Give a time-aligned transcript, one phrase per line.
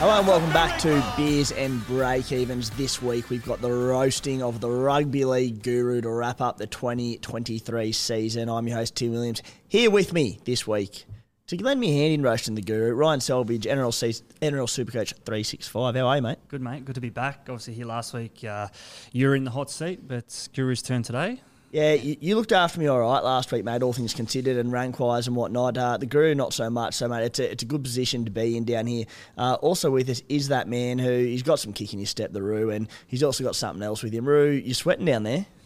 [0.00, 2.70] Hello and welcome back to Beers and Break Evens.
[2.70, 6.66] This week we've got the roasting of the Rugby League guru to wrap up the
[6.66, 8.48] 2023 season.
[8.48, 9.42] I'm your host, Tim Williams.
[9.68, 11.04] Here with me this week
[11.48, 15.12] to lend me a hand in roasting the guru, Ryan Selvage, NRL, C- NRL Supercoach
[15.26, 15.94] 365.
[15.94, 16.38] How are you, mate?
[16.48, 16.86] Good, mate.
[16.86, 17.40] Good to be back.
[17.42, 18.68] Obviously, here last week, uh,
[19.12, 21.42] you were in the hot seat, but Guru's turn today.
[21.72, 24.72] Yeah, you, you looked after me all right last week, mate, all things considered and
[24.72, 25.78] rank wise and whatnot.
[25.78, 26.94] Uh, the guru, not so much.
[26.94, 29.04] So, mate, it's a, it's a good position to be in down here.
[29.38, 32.32] Uh, also with us is that man who he's got some kick in his step,
[32.32, 34.26] the Roo, and he's also got something else with him.
[34.28, 35.46] Roo, you're sweating down there.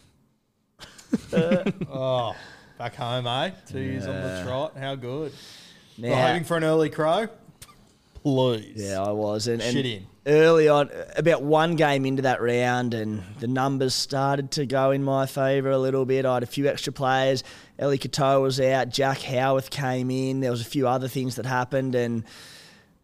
[1.89, 2.35] Oh,
[2.77, 3.51] back home, eh?
[3.67, 4.75] Two years on the trot.
[4.77, 5.31] How good.
[5.97, 7.27] Now, hoping for an early crow?
[8.21, 8.73] Please.
[8.75, 9.47] Yeah, I was.
[9.47, 10.07] And, and Shit in.
[10.27, 15.03] Early on, about one game into that round, and the numbers started to go in
[15.03, 16.25] my favour a little bit.
[16.25, 17.43] I had a few extra players.
[17.79, 18.89] Eli Katoa was out.
[18.89, 20.39] Jack Howarth came in.
[20.39, 22.23] There was a few other things that happened, and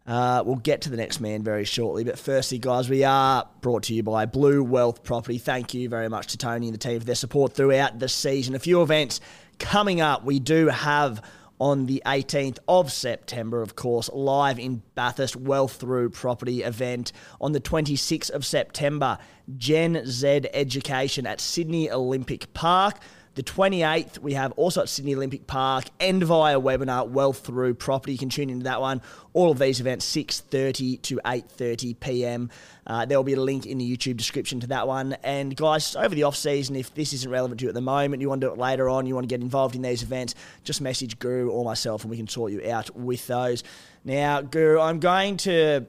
[0.04, 2.02] uh, we'll get to the next man very shortly.
[2.02, 5.38] But firstly, guys, we are brought to you by Blue Wealth Property.
[5.38, 8.56] Thank you very much to Tony and the team for their support throughout the season.
[8.56, 9.20] A few events
[9.60, 10.24] coming up.
[10.24, 11.22] We do have
[11.62, 17.12] on the 18th of September, of course, live in Bathurst, Wealth Through Property event.
[17.40, 19.16] On the 26th of September,
[19.56, 22.98] Gen Z Education at Sydney Olympic Park.
[23.34, 28.12] The 28th, we have also at Sydney Olympic Park and via webinar, Wealth Through Property.
[28.12, 29.00] You can tune into that one.
[29.32, 32.50] All of these events, 6.30 to 8.30 p.m.
[32.86, 35.16] Uh, there will be a link in the YouTube description to that one.
[35.22, 38.20] And guys, over the off season, if this isn't relevant to you at the moment,
[38.20, 40.34] you want to do it later on, you want to get involved in these events,
[40.62, 43.64] just message Guru or myself and we can sort you out with those.
[44.04, 45.86] Now, Guru, I'm going to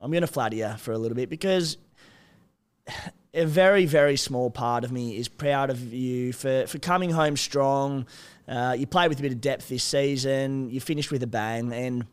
[0.00, 1.78] I'm going to flatter you for a little bit because
[3.36, 7.36] a very, very small part of me is proud of you for, for coming home
[7.36, 8.06] strong.
[8.48, 10.70] Uh, you played with a bit of depth this season.
[10.70, 11.72] You finished with a bang.
[11.72, 12.06] And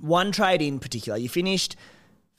[0.00, 1.76] one trade in particular, you finished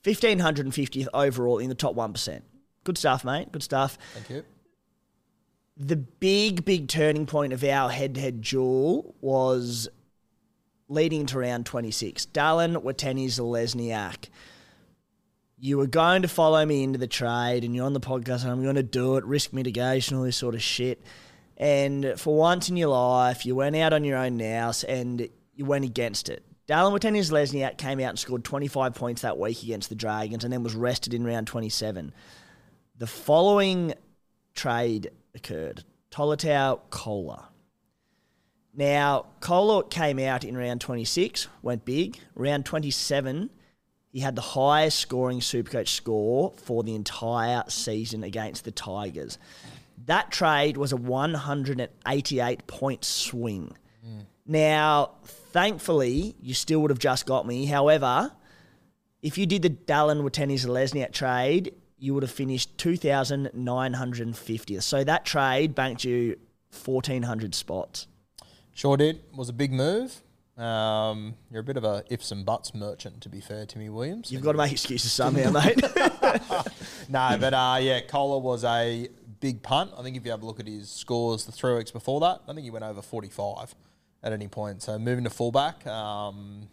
[0.05, 2.41] 1,550th overall in the top 1%.
[2.85, 3.51] Good stuff, mate.
[3.51, 3.97] Good stuff.
[4.13, 4.43] Thank you.
[5.75, 9.89] The big, big turning point of our head to head duel was
[10.87, 12.27] leading into round 26.
[12.27, 14.29] Dallin Watene-Zelezniak.
[15.63, 18.51] You were going to follow me into the trade and you're on the podcast and
[18.51, 21.01] I'm going to do it, risk mitigation, all this sort of shit.
[21.55, 25.25] And for once in your life, you went out on your own nouse and
[25.55, 26.43] you went against it.
[26.67, 30.63] Dallin Watene-Zelezniak came out and scored 25 points that week against the Dragons and then
[30.63, 32.13] was rested in round 27.
[32.97, 33.93] The following
[34.55, 35.85] trade occurred.
[36.11, 37.47] Tolutau Koula.
[38.75, 42.19] Now, Koula came out in round 26, went big.
[42.35, 43.49] Round 27,
[44.13, 49.39] he had the highest scoring Supercoach score for the entire season against the Tigers.
[50.05, 53.75] That trade was a 188 point swing.
[54.45, 57.65] Now, thankfully, you still would have just got me.
[57.65, 58.31] However,
[59.21, 64.83] if you did the Dallin Watene-Zelezniak trade, you would have finished 2,950th.
[64.83, 66.37] So that trade banked you
[66.85, 68.07] 1,400 spots.
[68.73, 69.21] Sure did.
[69.33, 70.21] Was a big move.
[70.57, 74.31] Um, you're a bit of a ifs and buts merchant, to be fair, Timmy Williams.
[74.31, 75.81] You've got to make excuses somehow, mate.
[77.09, 79.07] No, but uh, yeah, Koula was a
[79.39, 79.91] big punt.
[79.97, 82.41] I think if you have a look at his scores the three weeks before that,
[82.47, 83.75] I think he went over 45
[84.23, 84.81] at any point.
[84.81, 86.69] So moving to fullback, um,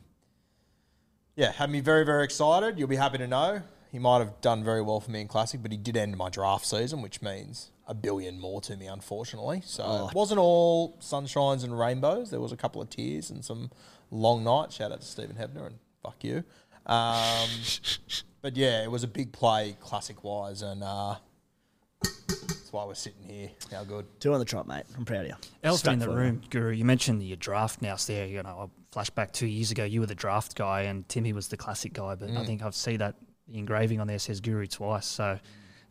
[1.36, 2.78] yeah, had me very, very excited.
[2.78, 5.60] You'll be happy to know he might have done very well for me in Classic,
[5.60, 9.60] but he did end my draft season, which means a billion more to me, unfortunately.
[9.64, 12.30] So it wasn't all sunshines and rainbows.
[12.30, 13.70] There was a couple of tears and some
[14.12, 14.76] long nights.
[14.76, 16.44] Shout out to Stephen Hebner and fuck you.
[16.86, 17.48] Um,
[18.42, 21.16] but yeah, it was a big play, classic wise, and uh,
[22.00, 23.50] that's why we're sitting here.
[23.72, 24.06] How good.
[24.20, 24.84] Two on the trot, mate.
[24.96, 25.34] I'm proud of you.
[25.64, 26.72] Elephant in the Stuck for room, Guru.
[26.72, 28.26] You mentioned your draft now there.
[28.26, 31.48] You know, I flashback two years ago, you were the draft guy and Timmy was
[31.48, 32.14] the classic guy.
[32.14, 32.38] But Mm.
[32.38, 33.16] I think I've see that
[33.48, 35.06] the engraving on there says Guru twice.
[35.06, 35.38] So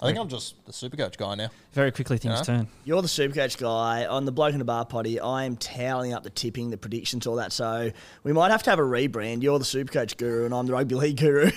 [0.02, 1.50] I think I'm just the super coach guy now.
[1.74, 2.44] very quickly things Yeah.
[2.44, 2.68] turn.
[2.86, 4.06] You're the Supercoach guy.
[4.06, 7.28] On the Bloke in the Bar Potty, I am tallying up the tipping, the predictions,
[7.28, 7.52] all that.
[7.52, 7.92] So
[8.24, 9.44] we might have to have a rebrand.
[9.44, 11.52] You're the Supercoach guru and I'm the Rugby League guru.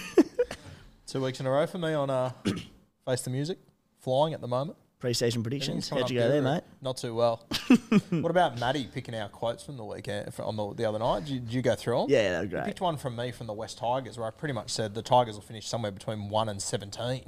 [1.06, 2.33] Two weeks in a row for me on uh,
[3.06, 3.59] Face the Music,
[4.00, 4.77] flying at the moment.
[4.99, 5.89] Pre-season predictions.
[5.89, 6.62] Coming How'd you up go there, mate?
[6.81, 7.44] Not too well.
[8.11, 11.25] what about Maddie picking our quotes from the weekend from the, the other night?
[11.25, 12.06] Did you, did you go through them?
[12.11, 12.65] Yeah, they were He great.
[12.67, 15.35] picked one from me from the West Tigers where I pretty much said the Tigers
[15.35, 17.25] will finish somewhere between 1 and 17.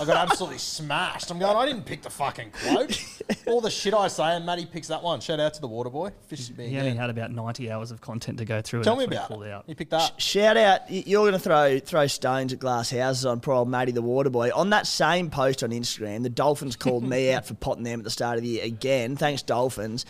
[0.00, 1.30] I got absolutely smashed.
[1.30, 3.04] I'm going, I didn't pick the fucking quote.
[3.46, 5.20] All the shit I say, and Matty picks that one.
[5.20, 6.10] Shout out to the water boy.
[6.26, 6.96] Fish me He only again.
[7.00, 8.82] had about 90 hours of content to go through.
[8.82, 9.52] Tell me that's what he about it.
[9.52, 9.64] out.
[9.66, 10.20] He picked that.
[10.20, 10.80] Shout out!
[10.90, 14.02] y- You're going to throw throw stones at glass houses on poor old Matty the
[14.02, 14.50] Water Boy.
[14.54, 18.04] On that same post on Instagram, the Dolphins called me out for potting them at
[18.04, 19.16] the start of the year again.
[19.16, 20.04] Thanks, Dolphins.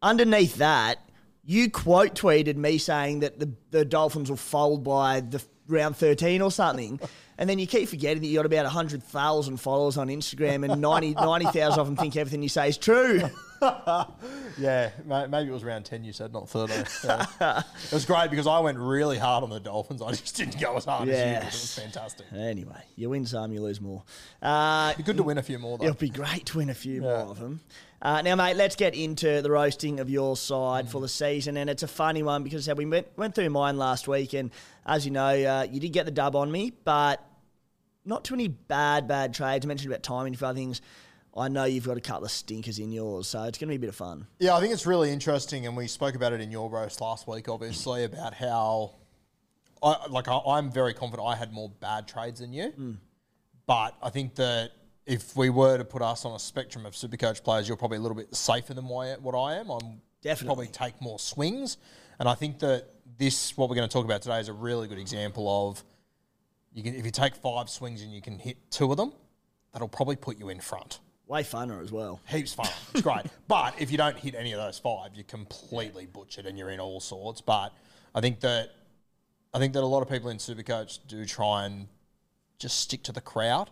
[0.00, 0.98] Underneath that,
[1.44, 6.42] you quote tweeted me saying that the, the Dolphins will fold by the round 13
[6.42, 6.98] or something.
[7.38, 11.14] And then you keep forgetting that you got about 100,000 followers on Instagram and 90
[11.14, 13.22] 90,000 of them think everything you say is true.
[14.58, 16.72] Yeah, ma- maybe it was around 10 you said, not 30.
[17.04, 17.26] Yeah.
[17.84, 20.02] it was great because I went really hard on the Dolphins.
[20.02, 21.24] I just didn't go as hard as you.
[21.24, 22.26] It was fantastic.
[22.34, 24.02] anyway, you win some, you lose more.
[24.42, 25.84] Uh, Be good to win a few more, though.
[25.84, 27.60] It'll be great to win a few more of them.
[28.02, 31.70] Uh, now, mate, let's get into the roasting of your side for the season, and
[31.70, 34.50] it's a funny one because we went, went through mine last week, and
[34.86, 37.24] as you know, uh, you did get the dub on me, but
[38.04, 39.64] not too many bad, bad trades.
[39.64, 40.80] I mentioned about timing for other things.
[41.34, 43.76] I know you've got a couple of stinkers in yours, so it's going to be
[43.76, 44.26] a bit of fun.
[44.38, 47.26] Yeah, I think it's really interesting, and we spoke about it in your roast last
[47.26, 48.96] week, obviously, about how,
[49.82, 52.98] I, like, I, I'm very confident I had more bad trades than you.
[53.66, 54.72] But I think that
[55.06, 58.00] if we were to put us on a spectrum of Supercoach players, you're probably a
[58.00, 59.70] little bit safer than what I am.
[59.70, 60.46] I'm Definitely.
[60.46, 61.78] probably take more swings,
[62.18, 62.88] and I think that
[63.22, 65.84] this, what we're going to talk about today, is a really good example of
[66.72, 69.12] you can if you take five swings and you can hit two of them,
[69.72, 70.98] that'll probably put you in front
[71.28, 72.20] Way funner as well.
[72.28, 72.66] heaps fun.
[72.92, 73.24] It's great.
[73.46, 76.80] but if you don't hit any of those five, you're completely butchered and you're in
[76.80, 77.40] all sorts.
[77.40, 77.72] But
[78.12, 78.70] I think that
[79.54, 81.86] I think that a lot of people in Supercoach do try and
[82.58, 83.70] just stick to the crowd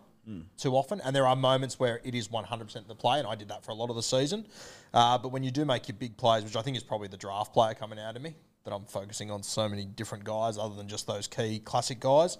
[0.55, 1.01] too often.
[1.01, 3.71] And there are moments where it is 100% the play, and I did that for
[3.71, 4.45] a lot of the season.
[4.93, 7.17] Uh, but when you do make your big plays, which I think is probably the
[7.17, 10.75] draft player coming out of me, that I'm focusing on so many different guys other
[10.75, 12.37] than just those key classic guys,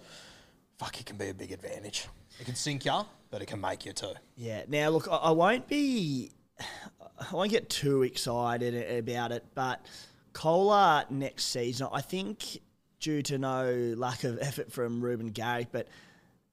[0.78, 2.08] fuck, it can be a big advantage.
[2.40, 4.14] It can sink you, but it can make you too.
[4.36, 4.64] Yeah.
[4.68, 9.86] Now, look, I, I won't be, I won't get too excited about it, but
[10.34, 12.60] Koula next season, I think,
[13.00, 15.88] due to no lack of effort from Reuben Garrick, but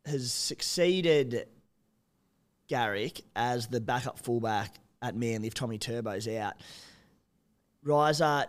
[0.06, 1.46] has succeeded
[2.68, 6.54] Garrick as the backup fullback at Manly if Tommy Turbo's out.
[7.84, 8.46] Ryza,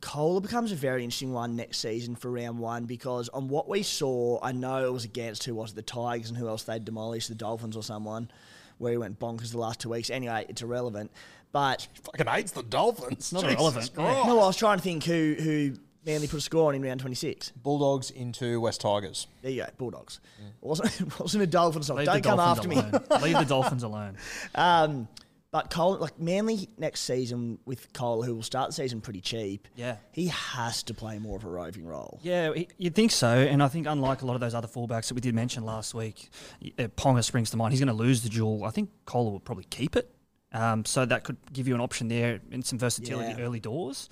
[0.00, 3.82] Koula becomes a very interesting one next season for round one because on what we
[3.82, 6.84] saw, I know it was against who was it, the Tigers and who else they'd
[6.84, 8.30] demolished, the Dolphins or someone,
[8.78, 10.08] where he went bonkers the last two weeks.
[10.10, 11.10] Anyway, it's irrelevant.
[11.52, 13.32] But Fucking hates the Dolphins.
[13.32, 13.94] not Jesus irrelevant.
[13.94, 14.26] Christ.
[14.26, 15.72] no, I was trying to think who who
[16.06, 17.50] Manly put a score on in round twenty six.
[17.62, 19.26] Bulldogs into West Tigers.
[19.42, 20.20] There you go, Bulldogs.
[20.38, 21.96] It wasn't it wasn't a Dolphins song.
[21.98, 22.76] Leave Don't come Dolphins after me.
[22.76, 23.04] alone.
[23.22, 24.16] Leave the Dolphins alone.
[24.54, 25.08] Um,
[25.52, 29.66] but Cole, like Manly next season with Cole, who will start the season pretty cheap.
[29.74, 29.96] Yeah.
[30.12, 32.20] he has to play more of a roving role.
[32.22, 33.28] Yeah, you'd think so.
[33.28, 35.92] And I think, unlike a lot of those other fullbacks that we did mention last
[35.94, 36.30] week,
[36.78, 37.72] uh, Ponga springs to mind.
[37.72, 38.64] He's going to lose the duel.
[38.64, 40.08] I think Cole will probably keep it.
[40.52, 43.44] Um, so that could give you an option there and some versatility Yeah.
[43.44, 44.08] early doors.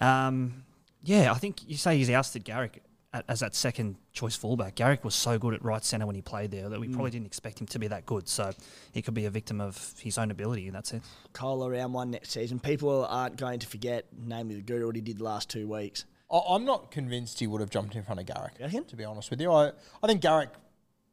[0.00, 0.64] Um,
[1.02, 2.82] yeah, I think you say he's ousted Garrick
[3.28, 4.74] as that second choice fullback.
[4.74, 6.92] Garrick was so good at right centre when he played there that we mm.
[6.92, 8.28] probably didn't expect him to be that good.
[8.28, 8.52] So
[8.92, 11.06] he could be a victim of his own ability in that sense.
[11.32, 12.58] Cole around one next season.
[12.58, 16.04] People aren't going to forget, namely the Guru, what he did the last two weeks.
[16.30, 18.54] I, I'm not convinced he would have jumped in front of Garrick.
[18.72, 18.82] You?
[18.82, 20.50] To be honest with you, I, I think Garrick.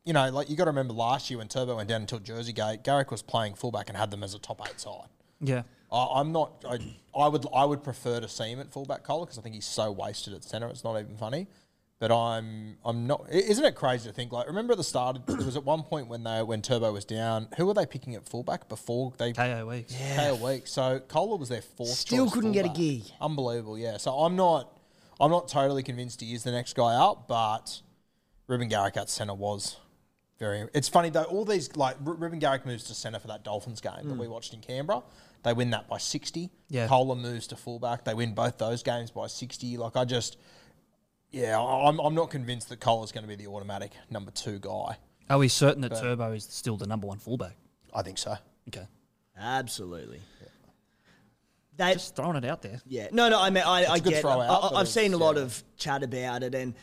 [0.04, 2.54] You know, like you got to remember last year when Turbo went down until Jersey
[2.54, 5.10] Gate, Garrick was playing fullback and had them as a top eight side.
[5.40, 5.62] Yeah.
[5.92, 6.66] I, I'm not.
[6.68, 6.80] I,
[7.16, 7.46] I would.
[7.54, 10.34] I would prefer to see him at fullback, Koula, because I think he's so wasted
[10.34, 10.68] at centre.
[10.70, 11.48] It's not even funny.
[12.02, 13.28] But I'm I'm not.
[13.32, 14.32] Isn't it crazy to think?
[14.32, 17.06] Like, remember at the start, there was at one point when they when Turbo was
[17.06, 17.48] down.
[17.58, 19.96] Who were they picking at fullback before they KO weeks.
[19.98, 20.32] Yeah.
[20.32, 20.66] KO week?
[20.66, 21.92] So Koula was their fourth.
[21.92, 22.78] Still couldn't get a fullback.
[22.78, 23.04] gig.
[23.22, 23.98] Unbelievable, yeah.
[23.98, 24.76] So I'm not
[25.20, 27.82] I'm not totally convinced he is the next guy up, but
[28.48, 29.78] Reuben Garrick at centre was
[30.40, 30.68] very.
[30.74, 31.26] It's funny though.
[31.26, 34.26] All these like Ru- Reuben Garrick moves to centre for that Dolphins game that we
[34.26, 34.32] mm.
[34.32, 35.04] watched in Canberra.
[35.44, 36.50] They win that by sixty.
[36.68, 36.88] Yeah.
[36.88, 38.06] Kohler moves to fullback.
[38.06, 39.78] They win both those games by sixty.
[39.78, 40.38] Like I just,
[41.32, 44.32] yeah, I- I'm I'm not convinced that Cole is going to be the automatic number
[44.32, 44.98] two guy.
[45.30, 47.56] Are we certain that Turbo is still the number one fullback?
[47.94, 48.36] I think so.
[48.68, 48.86] Okay.
[49.38, 50.20] Absolutely.
[51.78, 52.82] They, Just throwing it out there.
[52.86, 53.42] Yeah, no, no.
[53.42, 54.22] I mean, I, I a good get.
[54.22, 55.44] throw I, out, I, but I've seen a lot yeah.
[55.44, 56.76] of chat about it, and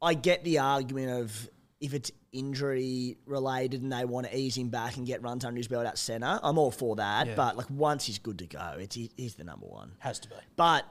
[0.00, 1.50] I get the argument of
[1.80, 5.56] if it's injury related and they want to ease him back and get runs under
[5.58, 6.38] his belt at centre.
[6.42, 7.34] I'm all for that, Yeah.
[7.34, 9.92] but like once he's good to go, it's he, he's the number one.
[10.00, 10.34] Has to be.
[10.54, 10.84] But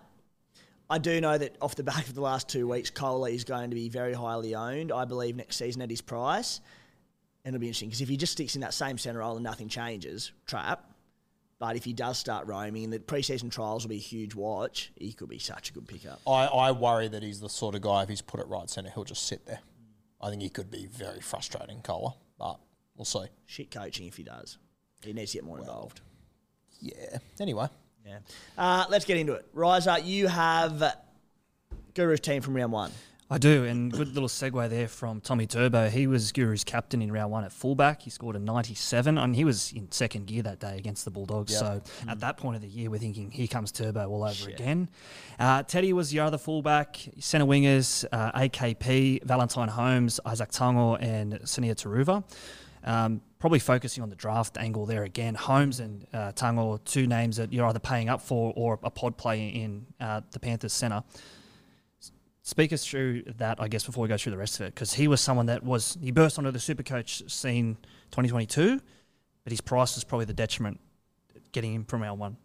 [0.89, 3.72] I do know that off the back of the last two weeks, Koula is going
[3.72, 4.92] to be very highly owned.
[4.92, 6.62] I believe next season at his price,
[7.44, 9.44] and it'll be interesting because if he just sticks in that same centre role and
[9.44, 10.92] nothing changes, trap.
[11.58, 14.92] But if he does start roaming, and the preseason trials will be a huge watch,
[14.96, 16.20] he could be such a good pickup.
[16.27, 18.92] I, I worry that he's the sort of guy if he's put it right centre,
[18.94, 19.62] he'll just sit there.
[20.22, 22.58] I think he could be very frustrating, Kohler, but
[22.96, 23.25] we'll see.
[23.46, 24.58] Shit coaching if he does.
[25.04, 26.01] He needs to get more involved.
[26.82, 27.20] Yeah.
[27.39, 27.68] Anyway,
[28.06, 28.20] Yeah.
[28.58, 29.46] Uh, let's get into it.
[29.56, 30.96] Ryza, you have
[31.94, 32.92] Guru's team from round one.
[33.28, 35.90] I do, and good little segue there from Tommy Turbo.
[35.90, 38.04] He was Guru's captain in round one at fullback.
[38.04, 41.58] He scored a 97, and he was in second gear that day against the Bulldogs.
[41.58, 44.90] So at that point of the year, we're thinking, here comes Turbo all over again.
[45.40, 51.34] Uh, Teddy was your other fullback, centre wingers, uh, AKP, Valentine Holmes, Izack Tago, and
[51.46, 52.24] Sunia Turuva.
[52.84, 55.36] Um, probably focusing on the draft angle there again.
[55.36, 59.20] Holmes and uh, Tago, two names that you're either paying up for or a pod
[59.20, 61.04] play in uh, the Panthers centre
[62.42, 64.96] speak us through that, I guess, before we go through the rest of it, because
[64.96, 67.78] he was someone that was he burst onto the Supercoach scene
[68.10, 68.82] 2022,
[69.44, 70.80] but his price was probably the detriment
[71.52, 72.38] getting him from round one.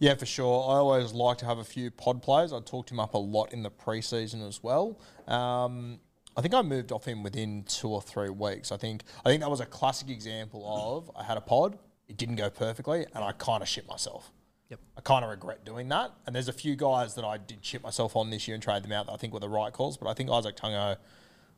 [0.00, 0.68] Yeah, for sure.
[0.68, 2.52] I always like to have a few pod players.
[2.52, 4.98] I talked him up a lot in the preseason as well.
[5.28, 6.00] Um,
[6.40, 8.72] I think I moved off him within two or three weeks.
[8.72, 11.78] I think I think that was a classic example of I had a pod,
[12.08, 14.32] it didn't go perfectly, and I kind of shit myself.
[14.70, 14.80] Yep.
[14.96, 16.12] I kind of regret doing that.
[16.26, 18.82] And there's a few guys that I did shit myself on this year and trade
[18.82, 19.98] them out that I think were the right calls.
[19.98, 20.96] But I think Izack Tago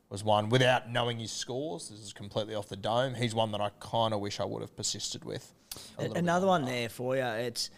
[0.09, 1.87] was one without knowing his scores.
[1.87, 3.13] This is completely off the dome.
[3.13, 5.53] He's one that I kind of wish I would have persisted with.
[5.97, 7.23] a little bit Another one there for you.
[7.23, 7.69] It's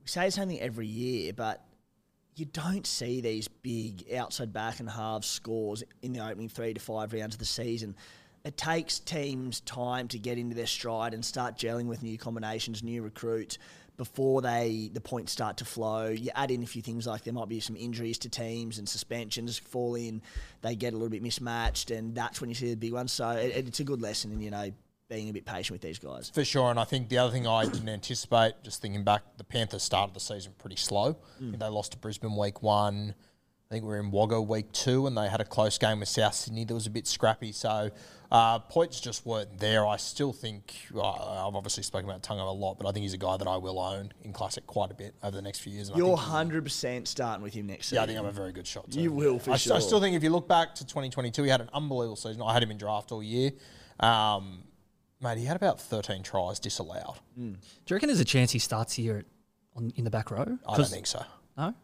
[0.00, 1.64] we say something every year, but
[2.36, 6.80] you don't see these big outside back and half scores in the opening three to
[6.80, 7.94] five rounds of the season.
[8.44, 12.82] It takes teams time to get into their stride and start gelling with new combinations,
[12.82, 13.58] new recruits
[13.98, 16.08] before they the points start to flow.
[16.08, 18.88] You add in a few things like there might be some injuries to teams and
[18.88, 20.22] suspensions fall in.
[20.62, 23.12] They get a little bit mismatched, and that's when you see the big ones.
[23.12, 24.72] So it, it's a good lesson in you know
[25.12, 26.30] being a bit patient with these guys.
[26.30, 29.44] For sure, and I think the other thing I didn't anticipate, just thinking back, the
[29.44, 31.16] Panthers started the season pretty slow.
[31.38, 33.14] Think They lost to Brisbane week one.
[33.70, 36.08] I think we were in Wagga week two, and they had a close game with
[36.08, 37.52] South Sydney that was a bit scrappy.
[37.52, 37.90] So
[38.30, 39.86] uh, points just weren't there.
[39.86, 43.14] I still think uh, I've obviously spoken about Tago a lot, but I think he's
[43.14, 45.72] a guy that I will own in Classic quite a bit over the next few
[45.72, 45.88] years.
[45.88, 47.96] and You're think hundred percent starting with him next season.
[47.96, 48.90] yeah, I think I'm a very good shot.
[48.90, 49.00] Too.
[49.00, 51.50] You will, for I, st- I still think if you look back to 2022, he
[51.50, 52.40] had an unbelievable season.
[52.42, 53.52] I had him in draft all year.
[54.00, 54.64] Um,
[55.22, 57.18] mate, he had about 13 tries disallowed.
[57.38, 57.52] Mm.
[57.54, 59.24] Do you reckon there's a chance he starts here at,
[59.76, 60.58] on, in the back row?
[60.68, 61.22] I don't think so.
[61.56, 61.74] No?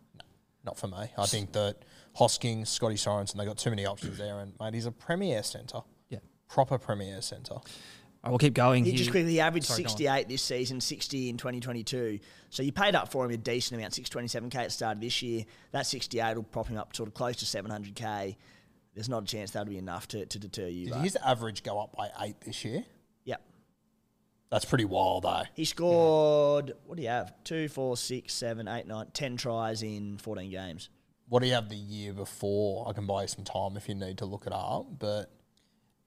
[0.65, 1.09] Not for me.
[1.17, 1.77] I think that
[2.17, 4.41] Hosking, Scotty Sorensen, they've got too many options there.
[4.41, 5.81] And, mate, he's a premier centre.
[6.09, 6.19] Yeah.
[6.49, 7.55] Proper premier centre.
[7.55, 7.63] All
[8.25, 8.85] right, we'll keep going.
[8.85, 8.99] He here.
[8.99, 12.19] just quickly he averaged Sorry, 68 this season, 60 in 2022.
[12.51, 15.23] So you paid up for him a decent amount, 627k at the start of this
[15.23, 15.45] year.
[15.71, 18.37] That 68 will prop him up sort of close to 700k.
[18.95, 20.87] There's not a chance that'll be enough to, to deter you.
[20.87, 22.85] Did but- his average go up by eight this year?
[24.49, 24.51] Yep.
[24.51, 25.43] That's pretty wild, though.
[25.55, 27.35] He scored, what do you have?
[27.45, 30.89] Two, four, six, seven, eight, nine, ten tries in 14 games.
[31.29, 32.89] What do you have the year before?
[32.89, 34.87] I can buy you some time if you need to look it up.
[34.99, 35.31] But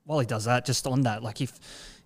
[0.05, 1.59] While he does that, just on that, like if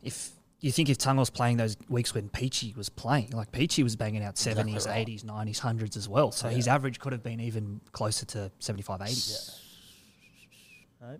[0.03, 3.95] if you think if Tago's playing those weeks when Peachy was playing, like Peachy was
[3.95, 5.07] banging out 70s, right.
[5.07, 6.31] 80s, 90s, 100s as well.
[6.31, 9.11] So his average could have been even closer to 75, 80.
[11.01, 11.19] Right.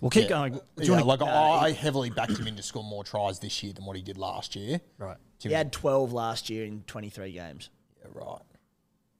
[0.00, 0.52] We'll keep yeah, going.
[0.54, 3.62] Do you yeah, like I, I heavily backed him in to score more tries this
[3.62, 4.80] year than what he did last year.
[4.98, 5.16] right.
[5.38, 7.70] He had 12 last year in 23 games.
[8.02, 8.42] Yeah, right.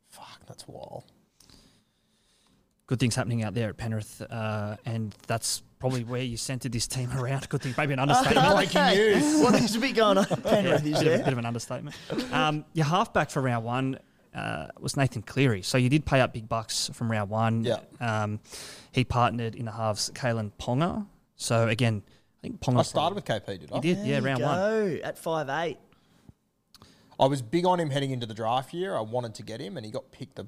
[0.08, 1.04] Fuck, that's wild.
[2.86, 6.86] Good things happening out there at Penrith, uh, and that's probably where you centered this
[6.86, 7.48] team around.
[7.48, 8.54] Good thing, maybe an understatement.
[8.56, 9.40] Breaking news.
[9.40, 11.96] well, there's a bit going on at Penrith, is bit, of, bit of an understatement.
[12.32, 13.98] Um, your halfback for round one,
[14.34, 15.62] uh, was Nathan Cleary.
[15.62, 17.64] So you did pay up big bucks from round one.
[17.64, 17.78] Yeah.
[18.00, 18.40] Um,
[18.92, 21.06] he partnered in the halves Kalyn Ponga.
[21.36, 22.80] So again, I think Ponga.
[22.80, 23.76] I started with KP, did I?
[23.76, 24.56] You did, There yeah, you round one.
[24.56, 25.78] go, at five eight.
[27.18, 28.96] I was big on him heading into the draft year.
[28.96, 30.46] I wanted to get him, and he got picked the,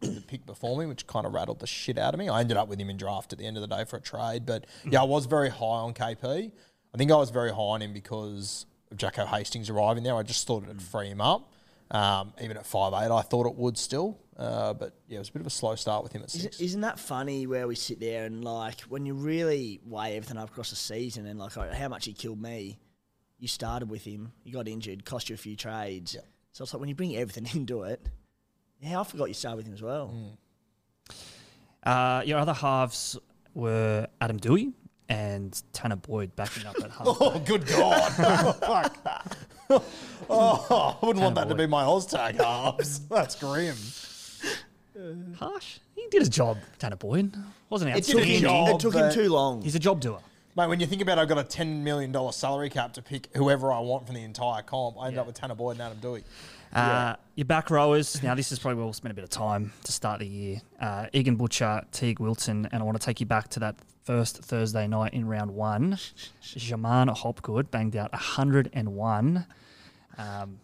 [0.00, 2.28] the pick before me, which kind of rattled the shit out of me.
[2.28, 4.00] I ended up with him in draft at the end of the day for a
[4.00, 6.52] trade, but yeah, I was very high on KP.
[6.94, 10.14] I think I was very high on him because of Jacko Hastings arriving there.
[10.14, 11.50] I just thought it'd free him up.
[11.94, 15.28] Um, even at five eight, I thought it would still, uh, but yeah, it was
[15.28, 16.56] a bit of a slow start with him at six.
[16.56, 20.36] Isn't, isn't that funny where we sit there and like when you really weigh everything
[20.36, 22.80] up across the season and like how much he killed me,
[23.38, 26.14] you started with him, you got injured, cost you a few trades.
[26.14, 26.22] Yeah.
[26.50, 28.04] So it's like when you bring everything into it,
[28.80, 30.36] yeah, I forgot you started with him as well.
[31.84, 33.16] Uh, your other halves
[33.54, 34.72] were Adam Doueihi
[35.08, 37.06] and Tanner Boyd backing up at half.
[37.06, 38.10] Oh, good God.
[38.56, 38.96] Fuck.
[40.30, 43.00] oh, I wouldn't want that to be my Oztag halves.
[43.08, 43.76] That's grim.
[45.38, 45.78] Harsh.
[45.94, 47.34] He did his job, Tanner Boyd.
[47.70, 48.34] Wasn't It took, outstanding.
[48.36, 49.62] him, job, it took him too long.
[49.62, 50.20] He's a job doer.
[50.56, 53.28] Mate, when you think about it, I've got a $10 million salary cap to pick
[53.34, 54.96] whoever I want from the entire comp.
[55.00, 56.22] I ended up with Tanner Boyd and Adam Doueihi.
[56.72, 58.22] Uh, Your back rowers.
[58.22, 60.60] Now, this is probably where we'll spend a bit of time to start the year.
[60.80, 64.38] Uh, Egan Butcher, Teig Wilton, and I want to take you back to that first
[64.38, 65.98] Thursday night in round one.
[66.42, 69.46] J'maine Hopgood banged out 101.
[70.16, 70.60] Um,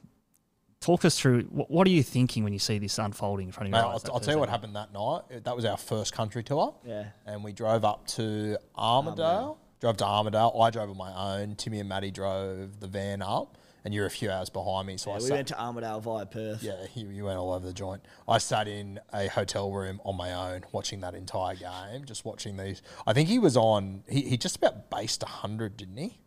[0.80, 3.68] talk us through what, what are you thinking when you see this unfolding in front
[3.68, 5.44] of Mate, your I'll, I'll tell you what Thursday happened that night.
[5.44, 6.74] That was our first country tour.
[6.84, 7.06] Yeah.
[7.26, 9.56] And we drove up to Armidale.
[9.80, 10.60] Drove to Armidale.
[10.62, 11.54] I drove on my own.
[11.56, 13.56] Timmy and Maddie drove the van up.
[13.84, 14.96] And you're a few hours behind me.
[14.96, 16.62] So Yeah, I we sat, went to Armadale via Perth.
[16.62, 18.02] Yeah, you, you went all over the joint.
[18.28, 22.56] I sat in a hotel room on my own watching that entire game, just watching
[22.56, 22.82] these.
[23.06, 26.18] I think he was on, he, he just about based 100, didn't he?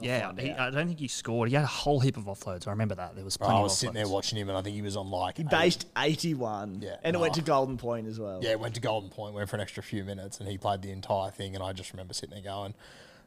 [0.00, 1.48] Yeah, oh, he, I don't think he scored.
[1.48, 2.66] He had a whole heap of offloads.
[2.66, 3.14] I remember that.
[3.14, 4.96] There was plenty I of was sitting there watching him, and I think he was
[4.96, 5.36] on like.
[5.36, 6.80] He eight- based 81.
[6.82, 6.96] Yeah.
[7.04, 7.40] And it went Oh.
[7.40, 8.40] to Golden Point as well.
[8.42, 10.82] Yeah, it went to Golden Point, went for an extra few minutes, and he played
[10.82, 11.54] the entire thing.
[11.54, 12.74] And I just remember sitting there going,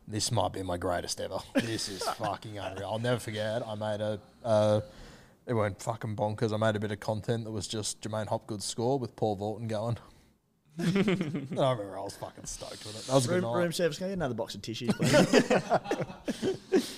[0.07, 1.39] "This might be my greatest ever.
[1.55, 3.65] This is fucking unreal." I'll never forget.
[3.65, 4.19] I made a.
[4.43, 4.81] Uh,
[5.47, 6.51] it went fucking bonkers.
[6.53, 9.67] I made a bit of content that was just J'maine Hopgood's score with Paul Vautin
[9.67, 9.97] going.
[10.79, 13.05] I remember I was fucking stoked with it.
[13.07, 13.59] That was a good Room, night.
[13.59, 16.91] room service, can I get another box of tissues, please?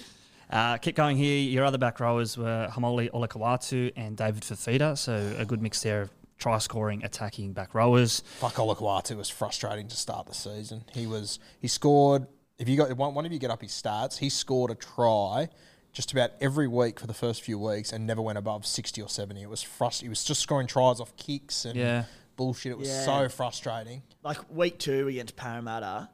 [0.49, 1.37] Uh, keep going here.
[1.37, 4.97] Your other back rowers were Haumole Olakau'atu and David Fifita.
[4.97, 8.21] So a good mix there of try scoring, attacking back rowers.
[8.39, 10.85] Fuck Olakau'atu was frustrating to start the season.
[10.93, 12.27] He was he scored.
[12.59, 15.49] If you got one, one of you get up his stats, he scored a try
[15.93, 19.09] just about every week for the first few weeks and never went above sixty or
[19.09, 19.41] seventy.
[19.41, 22.05] It was frust- He was just scoring tries off kicks and Yeah.
[22.35, 22.71] bullshit.
[22.71, 23.05] It was Yeah.
[23.05, 24.03] so frustrating.
[24.23, 26.09] like week two against Parramatta,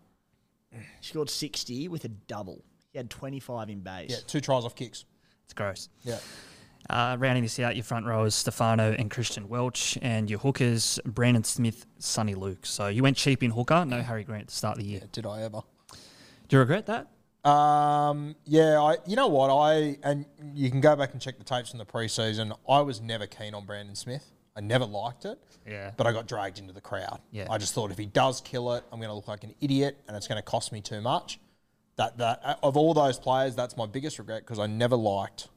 [0.72, 2.64] he scored 60 with a double.
[2.92, 4.12] He had 25 in base.
[4.12, 5.06] Yeah, two tries off kicks.
[5.46, 5.90] It's gross.
[6.04, 6.20] Yeah.
[6.90, 11.44] Uh, rounding this out, your front rowers Stefano and Christian Welch, and your hookers Brandon
[11.44, 12.66] Smith, Soni Luke.
[12.66, 15.00] So you went cheap in hooker, no Harry Grant to start the year.
[15.02, 15.08] yeah.
[15.12, 15.62] Did I ever?
[16.54, 17.50] Do you regret that?
[17.50, 18.98] Um, yeah, I.
[19.08, 19.50] You know what?
[19.50, 22.56] I and you can go back and check the tapes from the preseason.
[22.70, 24.24] I was never keen on Brandon Smith.
[24.56, 25.40] I never liked it.
[25.68, 25.94] Yeah.
[25.98, 27.22] But I got dragged into the crowd.
[27.32, 27.48] Yeah.
[27.50, 29.98] I just thought if he does kill it, I'm going to look like an idiot,
[30.08, 31.40] and it's going to cost me too much.
[31.96, 35.48] That that of all those players, that's my biggest regret because I never liked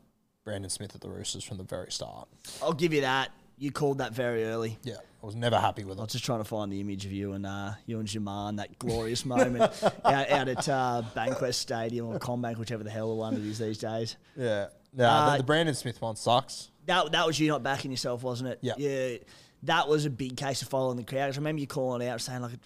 [0.44, 2.26] Brandon Smith at the Roosters from the very start.
[2.62, 3.32] I'll give you that.
[3.58, 4.78] You called that very early.
[4.82, 6.00] Yeah, I was never happy with it.
[6.00, 8.56] I was just trying to find the image of you and uh, you and J'maine,
[8.58, 9.62] that glorious moment
[10.04, 13.58] out, out at uh, Bankwest Stadium or Combank, whichever the hell the one it is
[13.58, 14.16] these days.
[14.36, 14.66] Yeah.
[14.92, 16.70] No, Uh, the, the Brandon Smith one sucks.
[16.86, 18.58] That that was you not backing yourself, wasn't it?
[18.60, 18.74] Yeah.
[18.76, 19.16] Yeah.
[19.62, 21.32] That was a big case of following the crowd.
[21.32, 22.60] I remember you calling out saying like it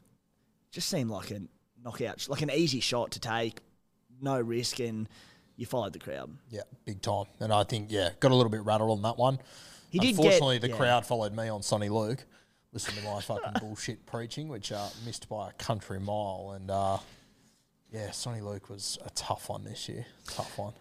[0.73, 1.41] just seemed like a
[1.85, 3.61] knockout, like an easy shot to take,
[4.21, 5.09] no risk, and
[5.57, 6.37] you followed the crowd.
[6.51, 7.27] Yeah, big time.
[7.39, 9.39] And I think yeah, got a little bit rattled on that one.
[9.91, 10.77] He did get- Unfortunately, the yeah.
[10.77, 12.25] crowd followed me on Soni Luke.
[12.73, 16.53] Listen to my fucking bullshit preaching, which uh, missed by a country mile.
[16.55, 16.99] And uh,
[17.93, 20.07] yeah, Soni Luke was a tough one this year.
[20.29, 20.73] Tough one.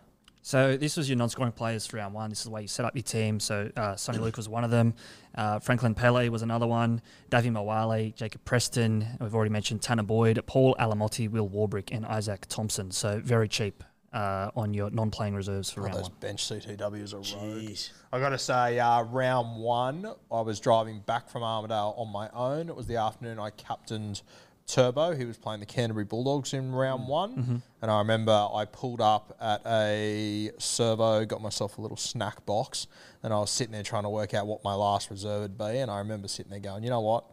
[0.41, 2.29] So this was your non-scoring players for round one.
[2.29, 3.39] This is the way you set up your team.
[3.39, 4.93] So uh, Soni Luke was one of them.
[5.35, 7.01] Uh, Franklin Pele was another one.
[7.29, 9.05] Davvy Moale, Jacob Preston.
[9.19, 12.89] We've already mentioned Tanner Boyd, Paul Alamoti, Will Warbrick, and Izaac Thompson.
[12.91, 16.19] So very cheap uh, on your non-playing reserves for Oh, round those one.
[16.19, 17.25] bench CTWs are rogue.
[17.63, 17.89] Jeez.
[18.11, 22.29] I got to say, uh, round one, I was driving back from Armidale on my
[22.33, 22.69] own.
[22.69, 24.21] It was the afternoon I captained
[24.67, 25.15] Turbo.
[25.15, 27.63] He was playing the Canterbury Bulldogs in round one.
[27.81, 32.87] And I remember I pulled up at a servo, got myself a little snack box,
[33.23, 35.79] and I was sitting there trying to work out what my last reserve would be.
[35.79, 37.25] And I remember sitting there going, you know what?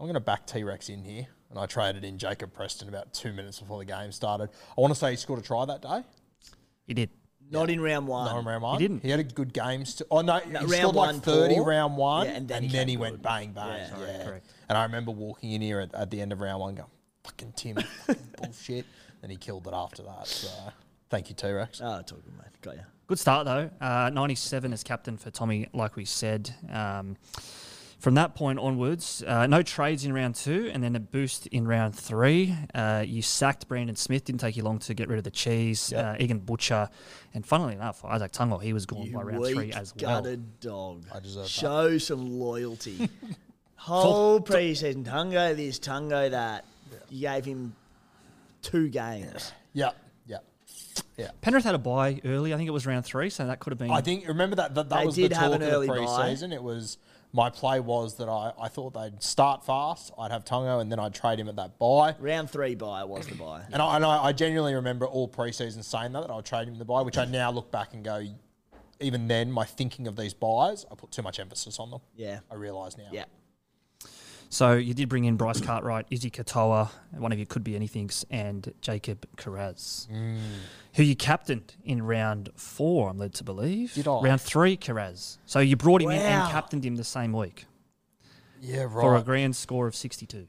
[0.00, 1.26] I'm going to back T Rex in here.
[1.52, 4.48] And I traded in Jacob Preston about two minutes before the game started.
[4.76, 6.02] I want to say he scored a try that day.
[6.86, 7.10] He did.
[7.50, 8.24] Not in round one.
[8.24, 8.80] Not in round one.
[8.80, 9.02] He didn't.
[9.02, 9.84] He had a good game.
[9.84, 11.64] St- oh no, No, he round scored one, like thirty Paul.
[11.66, 13.90] round one, Yeah, and then he then he went bang bang.
[13.98, 13.98] Yeah.
[14.18, 14.46] Yeah, correct.
[14.70, 16.88] And I remember walking in here at, at the end of round one, going,
[17.24, 18.86] "Fucking Tim, fucking bullshit."
[19.22, 20.26] And he killed it after that.
[20.26, 20.48] So
[21.10, 21.82] thank you, T Rex.
[21.84, 22.46] Oh, it's all good, mate.
[22.62, 22.82] Got you.
[23.06, 23.68] Good start though.
[23.86, 26.54] Uh, 97 as captain for Tommy, like we said.
[26.72, 27.18] Um,
[28.02, 31.68] from that point onwards, uh, no trades in round two, and then a boost in
[31.68, 32.52] round three.
[32.74, 34.24] Uh, you sacked Brandon Smith.
[34.24, 35.92] Didn't take you long to get rid of the cheese.
[35.92, 36.88] Uh, Egan Butcher,
[37.32, 40.20] and funnily enough, Izack Tago, he was gone You by round three weak as well.
[40.20, 41.04] gutted dog.
[41.14, 41.48] I deserve that.
[41.48, 43.08] Show some loyalty.
[43.76, 46.64] Whole preseason, Tago this, Tago that.
[47.08, 47.76] You gave him
[48.62, 49.52] two games.
[49.74, 50.44] Yep, yep,
[51.16, 51.30] yeah.
[51.40, 52.52] Penrith had a bye early.
[52.52, 53.92] I think it was round three, so that could have been.
[53.92, 55.86] I think remember that that, that They was did the have talk an of early
[55.86, 55.98] the bye.
[56.00, 56.52] preseason.
[56.52, 56.98] It was
[57.32, 60.12] my play was that I, I thought they'd start fast.
[60.18, 62.14] I'd have Tago and then I'd trade him at that buy.
[62.18, 63.62] Round three buy was the buy.
[63.72, 66.76] And I, and I, I genuinely remember all preseason saying that, that I'll trade him
[66.76, 68.22] the buy, which I now look back and go,
[69.00, 72.00] even then, my thinking of these buys, I put too much emphasis on them.
[72.14, 72.40] Yeah.
[72.50, 73.08] I realise now.
[73.10, 73.24] Yeah.
[74.52, 78.26] So you did bring in Bryce Cartwright, Izzy Katoa, one of you could be anything's,
[78.30, 80.36] and Jacob Kiraz, Mm.
[80.96, 83.94] who you captained in round four, I'm led to believe.
[83.94, 84.20] Did I?
[84.20, 85.38] Round three, Kiraz.
[85.46, 87.64] So you brought him in and captained him the same week
[88.60, 88.90] Yeah, right.
[88.90, 90.46] for a grand score of 62.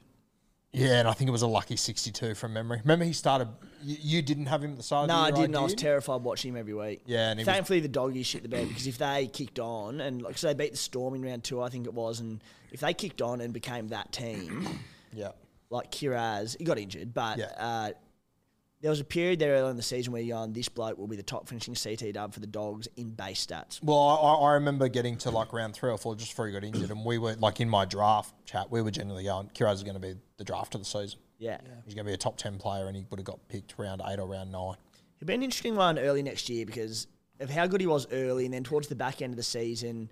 [0.74, 2.80] Yeah, and I think it was a lucky 62 from memory.
[2.82, 3.48] Remember, he started,
[3.82, 5.56] you, you didn't have him at the start No, I the year, didn't.
[5.56, 5.78] I was did?
[5.78, 7.02] terrified watching him every week.
[7.06, 10.36] Yeah, and thankfully the doggies shit the bed because if they kicked on and like
[10.38, 12.92] so they beat the Storm in round two, I think it was, and if they
[12.94, 14.66] kicked on and became that team,
[15.12, 15.30] Yeah.
[15.70, 17.46] like Kiraz, he got injured, but Yeah.
[17.56, 17.90] uh,
[18.84, 21.06] there was a period there early in the season where you're going, this bloke will
[21.06, 23.82] be the top finishing CT dub for the dogs in base stats.
[23.82, 26.64] Well, I, I remember getting to like round three or four just before he got
[26.64, 29.84] injured, and we were like in my draft chat, we were generally going, Kiraz is
[29.84, 31.18] going to be the draft of the season.
[31.38, 31.60] Yeah.
[31.86, 34.02] He's going to be a top 10 player, and he would have got picked round
[34.06, 34.76] eight or round nine.
[35.16, 37.06] It'll be an interesting one early next year because
[37.40, 40.10] of how good he was early, and then towards the back end of the season,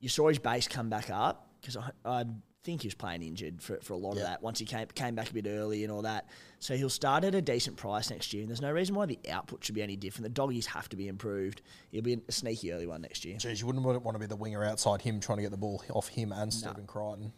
[0.00, 2.24] you saw his base come back up because I, I
[2.64, 5.14] think he was playing injured for, for a lot of that once he came came
[5.14, 6.28] back a bit early and all that.
[6.60, 9.18] So he'll start at a decent price next year, and there's no reason why the
[9.30, 10.22] output should be any different.
[10.24, 11.62] The doggies have to be improved.
[11.90, 13.36] He'll be a sneaky early one next year.
[13.38, 15.56] Geez, you wouldn't want want to be the winger outside him trying to get the
[15.56, 17.32] ball off him and Stephen Crichton.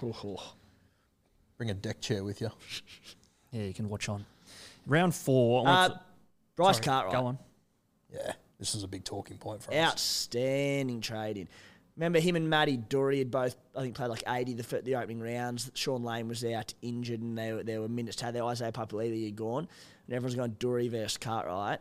[1.56, 2.50] Bring a deck chair with you.
[3.52, 4.24] Yeah, you can watch on.
[4.86, 5.66] Round four.
[5.66, 6.00] I Uh, to-
[6.54, 7.12] Bryce sorry, Cartwright.
[7.20, 7.38] Go on.
[8.12, 9.76] Yeah, this is a big talking point for us.
[9.76, 11.48] Outstanding trading.
[11.96, 15.20] Remember him and Matty Doorey had both, I think, played like 80 the, the opening
[15.20, 15.70] rounds.
[15.74, 18.44] Shaun Lane was out injured and there, there were minutes to have there.
[18.44, 19.68] Isaiah Papali'i had gone.
[20.06, 21.80] And everyone's going Doorey versus Cartwright.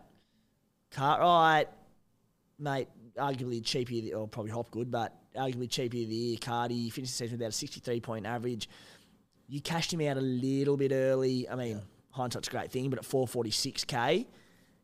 [0.92, 1.70] Cartwright,
[2.58, 6.38] mate, arguably cheapy, the- or probably Hopgood, but arguably cheapy of the year.
[6.42, 8.68] Cardi finished the season with about a 63 point average.
[9.48, 11.48] You cashed him out a little bit early.
[11.48, 14.26] I mean, hindsight's a great thing, but at 446k,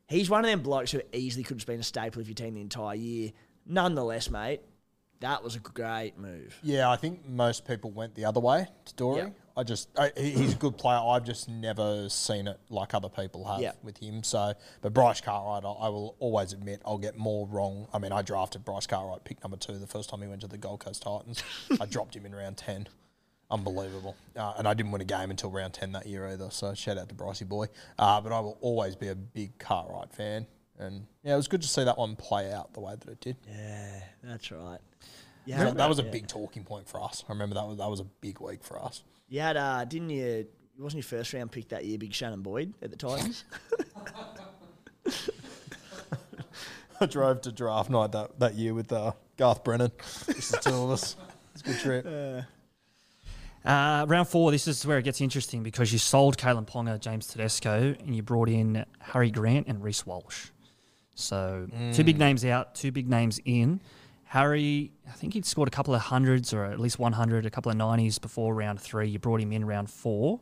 [0.07, 2.53] he's one of them blokes who easily could have been a staple of your team
[2.53, 3.31] the entire year.
[3.65, 4.61] Nonetheless, mate,
[5.21, 6.57] that was a great move.
[6.63, 9.21] Yeah, I think most people went the other way to Doorey.
[9.23, 9.29] Yeah.
[9.57, 10.97] I just, I, he's a good player.
[10.99, 13.71] I've just never seen it like other people have Yeah.
[13.83, 14.21] with him.
[14.21, 17.87] So, but Bryce Cartwright, I, I will always admit, I'll get more wrong.
[17.93, 20.47] I mean, I drafted Bryce Cartwright, pick number two, the first time he went to
[20.47, 21.41] the Gold Coast Titans.
[21.79, 22.87] I dropped him in round 10.
[23.49, 24.15] Unbelievable.
[24.35, 26.49] Uh, and I didn't win a game until round 10 that year either.
[26.51, 27.67] So, shout out to Brycey boy.
[27.97, 30.47] Uh, but I will always be a big Cartwright fan.
[30.79, 33.21] And yeah, it was good to see that one play out the way that it
[33.21, 33.37] did.
[33.47, 34.79] Yeah, that's right.
[35.45, 37.23] Yeah, That, that was a big talking point for us.
[37.29, 39.03] I remember that was that was a big week for us.
[39.29, 40.47] You had, uh, didn't you?
[40.77, 43.45] Wasn't your first round pick that year, Big Shannon Boyd at the Titans?
[47.01, 49.91] I drove to draft night that, that year with uh, Garth Brennan.
[50.27, 51.15] Just the two of us.
[51.53, 52.45] It's a good trip.
[53.65, 57.25] Uh, round four, this is where it gets interesting because you sold Kalyn Ponga, James
[57.25, 60.49] Tedesco, and you brought in Harry Grant and Reece Walsh.
[61.15, 63.81] So two big names out, two big names in.
[64.25, 67.71] Harry, I think he'd scored a couple of hundreds or at least 100, a couple
[67.71, 69.07] of 90s before round three.
[69.07, 70.41] You brought him in round four.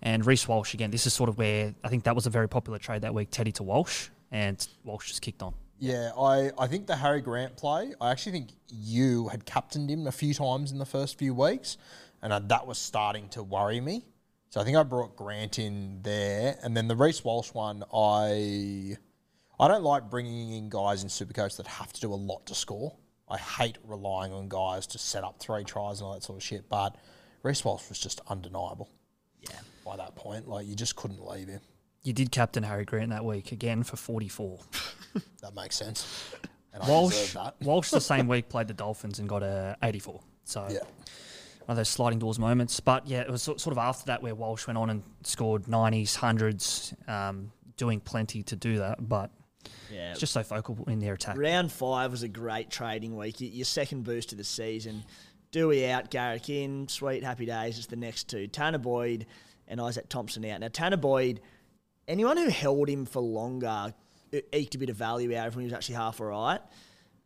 [0.00, 2.48] And Reece Walsh, again, this is sort of where I think that was a very
[2.48, 5.54] popular trade that week, Teddy to Walsh, and Walsh just kicked on.
[5.80, 10.06] Yeah, I, I think the Harry Grant play, I actually think you had captained him
[10.06, 11.76] a few times in the first few weeks,
[12.22, 14.04] and uh, that was starting to worry me.
[14.50, 16.56] So I think I brought Grant in there.
[16.62, 18.96] And then the Reece Walsh one, I
[19.60, 22.54] I don't like bringing in guys in Supercoach that have to do a lot to
[22.54, 22.94] score.
[23.28, 26.42] I hate relying on guys to set up three tries and all that sort of
[26.42, 26.68] shit.
[26.68, 26.96] But
[27.42, 28.88] Reece Walsh was just undeniable.
[29.42, 29.58] Yeah.
[29.84, 31.60] By that point, like you just couldn't leave him.
[32.04, 34.60] You did captain Harry Grant that week, again for 44.
[35.42, 36.32] That makes sense.
[36.72, 37.56] And Walsh, deserve that.
[37.66, 40.20] Walsh the same week played the Dolphins and got a 84.
[40.44, 40.78] So Yeah.
[40.80, 42.78] one of those sliding doors moments.
[42.80, 46.16] But yeah, it was sort of after that where Walsh went on and scored 90s,
[46.18, 49.08] 100s, um, doing plenty to do that.
[49.08, 49.30] But
[49.92, 50.10] Yeah.
[50.10, 51.36] it's just so focal in their attack.
[51.38, 53.36] Round five was a great trading week.
[53.38, 55.04] Your second boost of the season.
[55.52, 56.88] Doueihi out, Garrick in.
[56.88, 57.78] Sweet, happy days.
[57.78, 58.46] It's the next two.
[58.46, 59.26] Tanner Boyd
[59.66, 60.60] and Izaac Thompson out.
[60.60, 61.40] Now, Tanner Boyd,
[62.06, 63.94] anyone who held him for longer
[64.52, 65.60] eked a bit of value out of him.
[65.60, 66.60] He was actually half all right.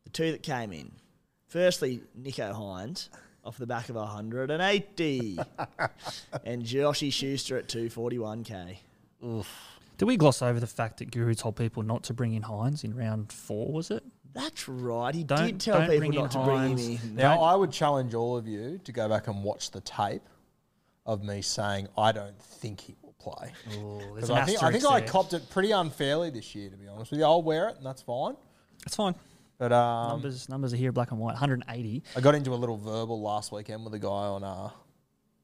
[0.05, 0.93] The two that came in.
[1.49, 3.09] Firstly, Nicho Hynes
[3.45, 5.39] off the back of 180.
[6.45, 8.77] and Joshy Schuster at 241k.
[10.03, 12.83] Did we gloss over the fact that Guru told people not to bring in Hynes
[12.83, 13.71] in round four?
[13.73, 14.03] Was it?
[14.35, 15.15] That's right.
[15.15, 17.05] He Don't- did tell don't people bring in not to bring him Hynes.
[17.05, 17.15] in.
[17.15, 20.29] Now, Don't- I would challenge all of you to go back and watch the tape
[21.07, 23.53] of me saying I don't think he will play.
[23.75, 26.77] Oh, Because I think, I, think asterisk I copped it pretty unfairly this year, to
[26.77, 27.25] be honest with you.
[27.25, 28.35] I'll wear it, and that's fine.
[28.85, 29.15] It's fine.
[29.59, 31.35] But um, numbers numbers are here, black and white.
[31.35, 32.03] 180.
[32.17, 34.71] I got into a little verbal last weekend with a guy on uh,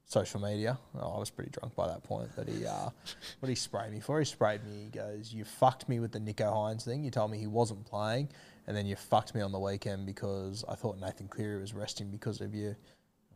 [0.09, 0.79] social media.
[0.99, 2.85] Oh, I was pretty drunk by that point, but he, uh,
[3.39, 4.19] what did he spray me for?
[4.19, 4.85] He sprayed me.
[4.85, 7.05] He goes, "You fucked me with the Nicho Hynes thing.
[7.05, 8.29] You told me he wasn't playing,
[8.67, 12.11] and then you fucked me on the weekend because I thought Nathan Cleary was resting
[12.11, 12.75] because of you."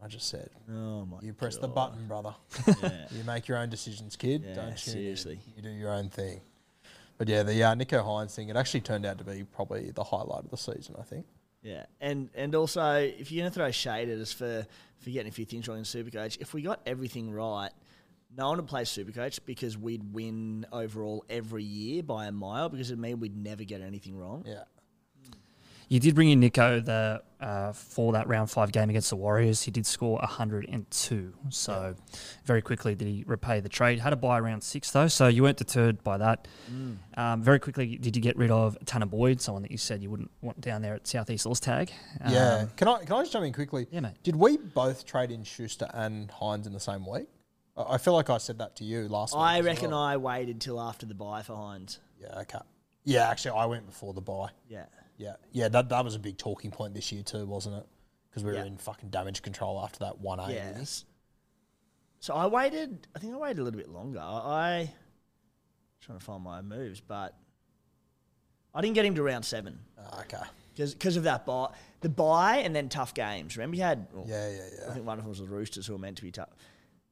[0.04, 2.34] I just said, Oh my "You press the button, brother.
[3.12, 4.42] you make your own decisions, kid.
[4.44, 5.38] Yeah, Don't seriously.
[5.56, 6.40] You do your own thing."
[7.18, 10.02] But yeah, the uh, Nicho Hynes thing, it actually turned out to be probably the
[10.02, 11.24] highlight of the season, I think.
[11.62, 14.66] Yeah, and and also if you're gonna throw shade at us for
[14.98, 17.70] for getting a few things wrong in Supercoach, if we got everything right,
[18.36, 22.90] no one would play Supercoach because we'd win overall every year by a mile because
[22.90, 24.44] it mean we'd never get anything wrong.
[24.46, 24.64] Yeah.
[25.92, 29.60] You did bring in Nicho the uh, for that round five game against the Warriors.
[29.60, 31.34] He did score 102.
[31.50, 31.94] So
[32.46, 33.98] very quickly did he repay the trade.
[34.00, 36.48] Had a buy round six though, so you weren't deterred by that.
[37.14, 40.08] Um, very quickly, did you get rid of Tanner Boyd, someone that you said you
[40.08, 41.92] wouldn't want down there at Southeast All Tag?
[42.26, 42.60] Yeah.
[42.60, 43.86] Um, can I can I just jump in quickly?
[43.90, 44.14] Yeah, mate.
[44.22, 47.26] Did we both trade in Schuster and Hynes in the same week?
[47.76, 49.42] I I feel like I said that to you last week.
[49.42, 50.00] I as reckon well.
[50.00, 51.98] I waited till after the buy for Hynes.
[52.18, 52.38] Yeah.
[52.40, 52.60] Okay.
[53.04, 53.28] Yeah.
[53.28, 54.48] Actually, I went before the buy.
[54.70, 54.86] Yeah.
[55.16, 55.36] Yeah.
[55.52, 55.68] Yeah.
[55.68, 57.86] That that was a big talking point this year too, wasn't it?
[58.30, 58.60] Because we Yeah.
[58.60, 60.54] were in fucking damage control after that one eighty.
[60.54, 61.04] Yes.
[62.20, 63.06] So I waited.
[63.14, 64.20] I think I waited a little bit longer.
[64.20, 64.92] I
[66.00, 67.36] trying to find my moves, but
[68.74, 70.42] I didn't get him to round seven Ah, okay.
[70.74, 73.56] because of that buy, the buy, and then tough games.
[73.56, 74.08] Remember, he had.
[74.12, 74.48] well, Yeah.
[74.48, 74.54] Yeah.
[74.62, 74.94] I Yeah.
[74.94, 76.48] think one of them was the Roosters, who were meant to be tough.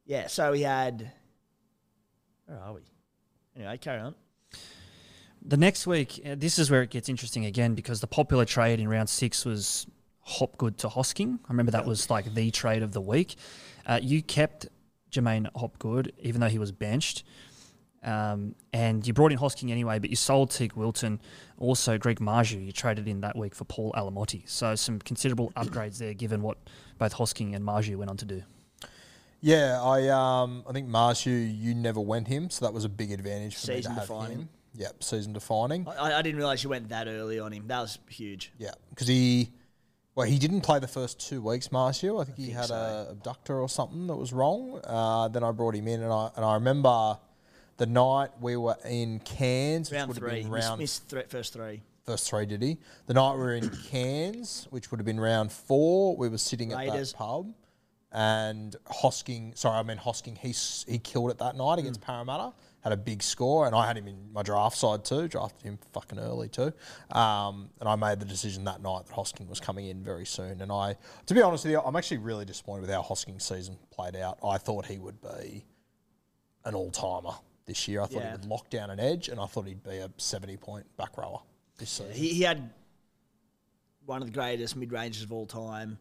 [0.06, 0.26] Yeah.
[0.28, 1.12] So he had.
[2.46, 2.80] Where are we?
[3.54, 4.14] Anyway, carry on.
[5.42, 8.78] The next week, uh, this is where it gets interesting again because the popular trade
[8.78, 9.86] in round six was
[10.20, 11.38] Hopgood to Hosking.
[11.44, 13.36] I remember that was like the trade of the week.
[13.86, 14.68] Uh, you kept
[15.10, 17.24] J'maine Hopgood even though he was benched.
[18.02, 21.20] Um, and you brought in Hosking anyway, but you sold Teig Wilton.
[21.58, 24.48] Also, Greg Marzhew, you traded in that week for Paul Alamoti.
[24.48, 26.56] So, some considerable upgrades there given what
[26.98, 28.42] both Hosking and Marzhew went on to do.
[29.40, 29.80] Yeah.
[29.82, 33.56] I um I think Marzhew, you never went him, so that was a big advantage
[33.56, 34.38] for me Season to have defining.
[34.38, 34.48] him.
[34.80, 35.02] Yep.
[35.04, 35.86] Season defining.
[35.86, 37.68] I, I didn't realize you went that early on him.
[37.68, 38.50] That was huge.
[38.58, 39.50] Yeah, because he,
[40.14, 42.20] well, he didn't play the first two weeks, Marzhew.
[42.20, 42.74] I think he think had so.
[43.08, 44.80] a abductor or something that was wrong.
[44.82, 47.18] Uh, then I brought him in, and I and I remember
[47.76, 50.42] the night we were in Cairns, which Round would have three.
[50.42, 51.82] been Missed, round missed th- first three.
[52.06, 52.46] first three.
[52.46, 52.78] Did he?
[53.06, 56.70] The night we were in Cairns, which would have been round four, we were sitting
[56.70, 57.12] Raiders.
[57.12, 57.52] at that pub,
[58.12, 59.56] and Hosking.
[59.58, 60.38] Sorry, I meant Hosking.
[60.38, 60.54] He
[60.90, 62.52] he killed it that night against Parramatta.
[62.82, 65.28] Had a big score, and I had him in my draft side too.
[65.28, 66.72] Drafted him fucking early too,
[67.12, 70.62] um, and I made the decision that night that Hosking was coming in very soon.
[70.62, 73.76] And I, to be honest with you, I'm actually really disappointed with how Hosking season
[73.90, 74.38] played out.
[74.42, 75.66] I thought he would be
[76.64, 78.00] an all timer this year.
[78.00, 78.26] I thought Yeah.
[78.28, 81.18] he would lock down an edge, and I thought he'd be a 70 point back
[81.18, 81.40] rower
[81.76, 82.12] this season.
[82.14, 82.70] He, he had
[84.06, 85.98] one of the greatest mid ranges of all time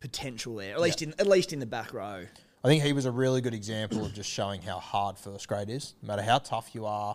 [0.00, 2.26] potential there, at least in at least in the back row.
[2.66, 5.70] I think he was a really good example of just showing how hard first grade
[5.70, 5.94] is.
[6.02, 7.14] No matter how tough you are,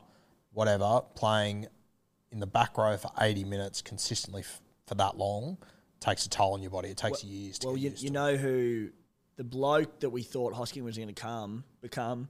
[0.54, 1.68] whatever, playing
[2.32, 5.58] in the back row for 80 minutes consistently f- for that long
[6.00, 6.88] takes a toll on your body.
[6.88, 8.92] It takes years to Well, get you, you know who
[9.36, 12.30] the bloke that we thought Hosking was going to come become.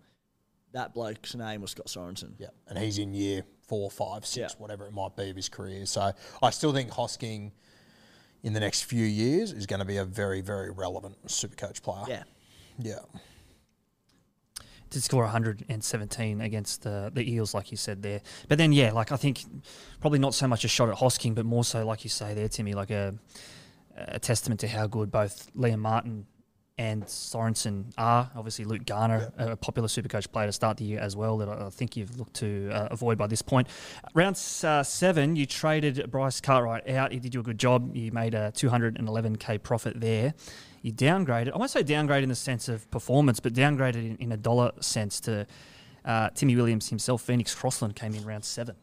[0.71, 2.31] That bloke's name was Scott Sorensen.
[2.39, 4.57] Yeah, and he's in year four, five, six, Yeah.
[4.57, 5.85] whatever it might be of his career.
[5.85, 7.51] So I still think Hosking
[8.41, 11.83] in the next few years is going to be a very, very relevant super coach
[11.83, 12.05] player.
[12.07, 12.23] Yeah.
[12.83, 12.99] Yeah.
[14.89, 18.21] did score 117 against the the Eels, like you said there.
[18.47, 19.43] But then, yeah, like I think
[19.99, 22.49] probably not so much a shot at Hosking, but more so, like you say there,
[22.49, 23.15] Timmy, like a
[23.95, 26.25] a testament to how good both Liam Martin
[26.77, 28.31] and Sorensen are.
[28.35, 31.67] Obviously, Luke Garner, a popular Supercoach player to start the year as well, that I
[31.67, 33.67] I think you've looked to uh, avoid by this point.
[34.13, 37.11] Round uh, seven, you traded Bryce Cartwright out.
[37.11, 37.95] He did you a good job.
[37.95, 40.33] You made a 211k profit there.
[40.81, 44.31] You downgraded, I won't say downgrade in the sense of performance, but downgraded in, in
[44.31, 45.45] a dollar sense to
[46.05, 47.21] uh, Timmy Williams himself.
[47.21, 48.75] Phoenix Crossland came in round seven.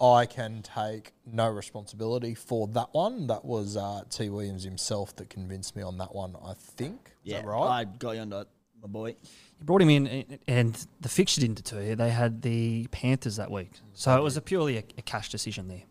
[0.00, 3.26] I can take no responsibility for that one.
[3.26, 4.30] That was uh, T.
[4.30, 6.36] Williams himself that convinced me on that one.
[6.42, 7.08] I think.
[7.24, 7.68] Is Yeah, that right?
[7.80, 8.46] I got you on that,
[8.80, 9.08] my boy.
[9.08, 11.96] You brought him in, and- and the fixture didn't deter you.
[11.96, 15.68] They had the Panthers that week, so it was a purely a, a cash decision
[15.68, 15.82] there.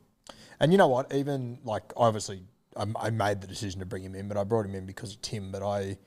[0.59, 1.13] And you know what?
[1.13, 2.41] Even like obviously,
[2.79, 5.13] I, I made the decision to bring him in, but I brought him in because
[5.13, 5.51] of Tim.
[5.51, 5.97] But I,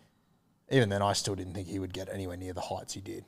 [0.70, 3.24] even then, I still didn't think he would get anywhere near the heights he did.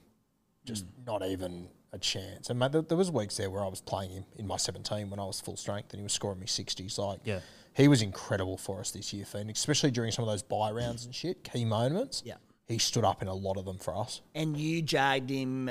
[0.64, 1.04] Just hmm.
[1.04, 2.50] not even a chance.
[2.50, 5.11] And mate, there, there was weeks there where I was playing him in my 17
[5.11, 6.98] when I was full strength, and he was scoring me 60s.
[6.98, 7.40] Like, Yeah.
[7.72, 11.04] he was incredible for us this year, Phoenix, especially during some of those buy rounds
[11.04, 12.22] and shit, key moments.
[12.24, 12.35] Yeah.
[12.66, 14.22] he stood up in a lot of them for us.
[14.35, 15.70] And you jagged him.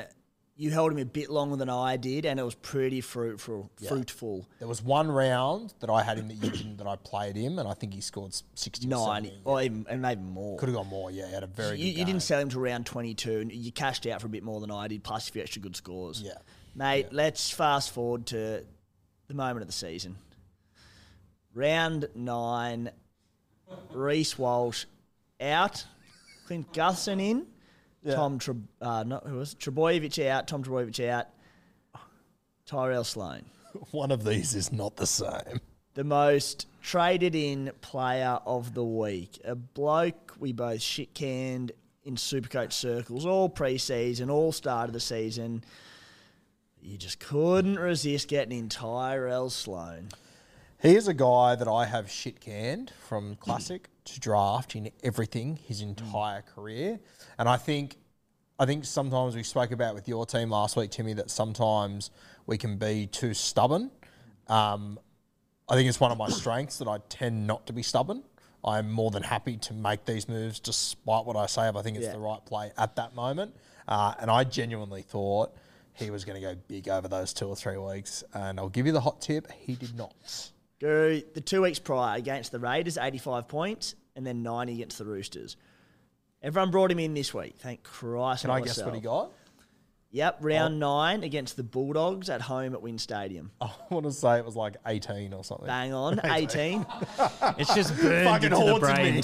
[0.55, 3.71] You held him a bit longer than I did, and it was pretty fruitful.
[3.87, 4.47] Fruitful.
[4.59, 7.57] There was one round that I had him that you didn't that I played him,
[7.57, 9.41] and I think he scored sixty nine, or Nine, 70.
[9.45, 10.59] or even and maybe more.
[10.59, 11.09] Could have gone more.
[11.09, 12.05] Yeah, he had a very you, good you game.
[12.05, 14.69] didn't sell him to round 22, and you cashed out for a bit more than
[14.69, 16.21] I did, plus a few extra good scores.
[16.21, 16.33] Yeah.
[16.75, 18.63] Mate, let's fast forward to
[19.27, 20.17] the moment of the season.
[21.55, 22.91] Round nine,
[23.91, 24.85] Reece Walsh
[25.41, 25.85] out,
[26.47, 27.45] Clint Gutherson in,
[28.11, 29.59] Tom Tre- uh, not, who was it?
[29.59, 31.27] Trbojevic out, Tom Trbojevic out,
[32.65, 33.45] Tyrell Sloan.
[33.91, 35.61] One of these is not the same.
[35.93, 39.39] the most traded in player of the week.
[39.45, 41.71] A bloke we both shit canned
[42.03, 45.63] in Supercoach circles all preseason, all start of the season.
[46.81, 50.09] You just couldn't resist getting in Tyrell Sloan.
[50.81, 55.57] He is a guy that I have shit canned from classic to draft in everything
[55.67, 56.99] his entire career,
[57.37, 57.97] and I think,
[58.59, 62.11] I think sometimes we spoke about with your team last week, Timmy, that sometimes
[62.45, 63.91] we can be too stubborn.
[64.47, 64.99] Um,
[65.69, 68.23] I think it's one of my strengths that I tend not to be stubborn.
[68.65, 71.97] I'm more than happy to make these moves despite what I say if I think
[71.97, 72.13] it's Yeah.
[72.13, 73.55] the right play at that moment.
[73.87, 75.53] Uh, and I genuinely thought
[75.93, 78.23] he was going to go big over those two or three weeks.
[78.33, 80.13] And I'll give you the hot tip, he did not.
[80.83, 85.05] Guru, the two weeks prior against the Raiders, 85 points, and then 90 against the
[85.05, 85.55] Roosters.
[86.41, 87.55] Everyone brought him in this week.
[87.57, 88.41] Thank Christ.
[88.41, 89.31] Can not I guess what he got?
[90.11, 90.87] Yep, round oh.
[90.87, 93.51] nine against the Bulldogs at home at WIN Stadium.
[93.61, 95.67] I want to say it was like 18 or something.
[95.67, 96.85] Bang on, 18.
[97.57, 99.23] It's just burned Fucking into the brain.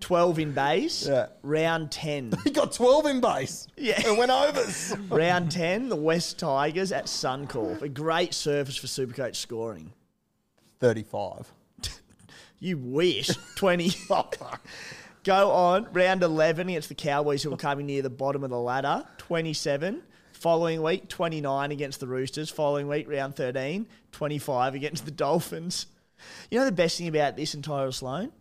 [0.00, 1.06] 12 in base.
[1.06, 1.26] Yeah.
[1.42, 2.32] Round 10.
[2.44, 3.66] He got 12 in base.
[3.76, 4.00] Yeah.
[4.00, 4.94] It went overs.
[5.10, 7.82] Round 10, the West Tigers at Suncorp.
[7.82, 9.92] A great surface for Supercoach scoring.
[10.80, 11.52] 35.
[12.62, 13.30] You wish.
[13.56, 13.90] 20.
[15.24, 15.88] Go on.
[15.92, 19.04] Round 11 against the Cowboys, who are coming near the bottom of the ladder.
[19.16, 20.02] 27.
[20.34, 22.50] Following week, 29 against the Roosters.
[22.50, 25.86] Following week, round 13, 25 against the Dolphins.
[26.50, 28.32] You know the best thing about this entire Sloan?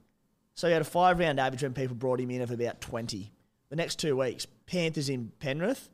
[0.56, 3.32] So he had a five round average when people brought him in of about 20.
[3.69, 5.89] The next two weeks, Panthers in Penrith,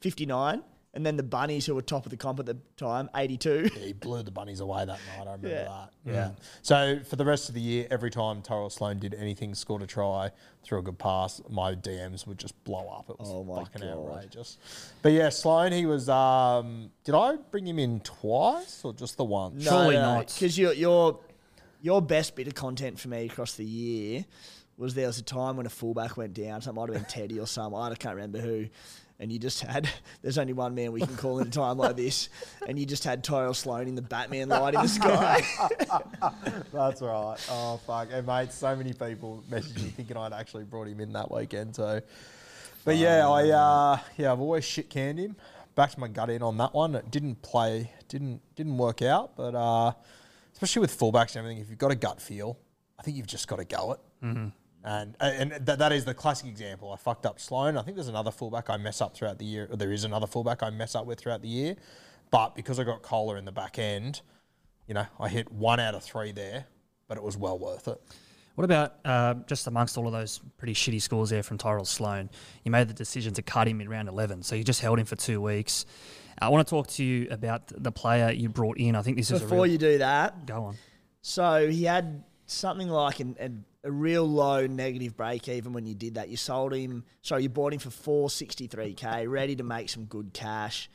[0.00, 0.62] 59.
[0.96, 3.70] And then the Bunnies, who were top of the comp at the time, 82.
[3.78, 5.18] He blew the bunnies away that night.
[5.18, 5.64] I remember Yeah.
[5.64, 5.90] that.
[6.06, 6.30] Yeah.
[6.62, 9.86] So for the rest of the year, every time Tyrell Sloan did anything, scored a
[9.86, 10.30] try,
[10.64, 13.10] threw a good pass, my DMs would just blow up.
[13.10, 13.90] It was Oh my fucking God.
[13.90, 14.56] outrageous.
[15.02, 16.08] But yeah, Sloan, he was.
[16.08, 19.66] Um, did I bring him in twice or just the once?
[19.66, 20.28] No, Surely not.
[20.32, 21.20] Because your, your,
[21.82, 24.24] your best bit of content for me across the year
[24.78, 26.62] was there was a time when a fullback went down.
[26.62, 27.92] So it might have been Teddy or someone.
[27.92, 28.66] I can't remember who.
[29.18, 29.88] And you just had,
[30.22, 32.28] there's only one man we can call in a time like this.
[32.66, 35.40] And you just had Tyrell Sloan in the Batman light in the sky.
[36.72, 37.36] That's right.
[37.48, 41.12] Oh fuck, and mate, so many people messaged me thinking I'd actually brought him in
[41.12, 41.76] that weekend.
[41.76, 42.00] So,
[42.84, 45.36] but yeah, I uh, yeah, I've always shit canned him.
[45.76, 46.96] Backed my gut in on that one.
[46.96, 49.36] It didn't play, didn't didn't work out.
[49.36, 49.92] But uh,
[50.52, 52.58] especially with fullbacks and everything, if you've got a gut feel,
[52.98, 54.00] I think you've just got to go it.
[54.24, 54.48] Mm-hmm.
[54.86, 56.92] And and that, that is the classic example.
[56.92, 57.76] I fucked up Sloan.
[57.76, 59.66] I think there's another fullback I mess up throughout the year.
[59.68, 61.74] Or there is another fullback I mess up with throughout the year.
[62.30, 64.20] But because I got Koula in the back end,
[64.86, 66.66] you know, I hit one out of three there,
[67.08, 68.00] but it was well worth it.
[68.54, 72.30] What about uh, just amongst all of those pretty shitty scores there from Tyrell Sloan?
[72.64, 75.04] You made the decision to cut him in round 11, so you just held him
[75.04, 75.84] for two weeks.
[76.40, 78.94] I want to talk to you about the player you brought in.
[78.94, 80.76] I think this is a Before real, you do that, go on.
[81.22, 85.94] So he had something like an, an, a real low negative break even when you
[85.94, 86.28] did that.
[86.28, 90.90] You sold him, sorry, you bought him for 463k, ready to make some good cash.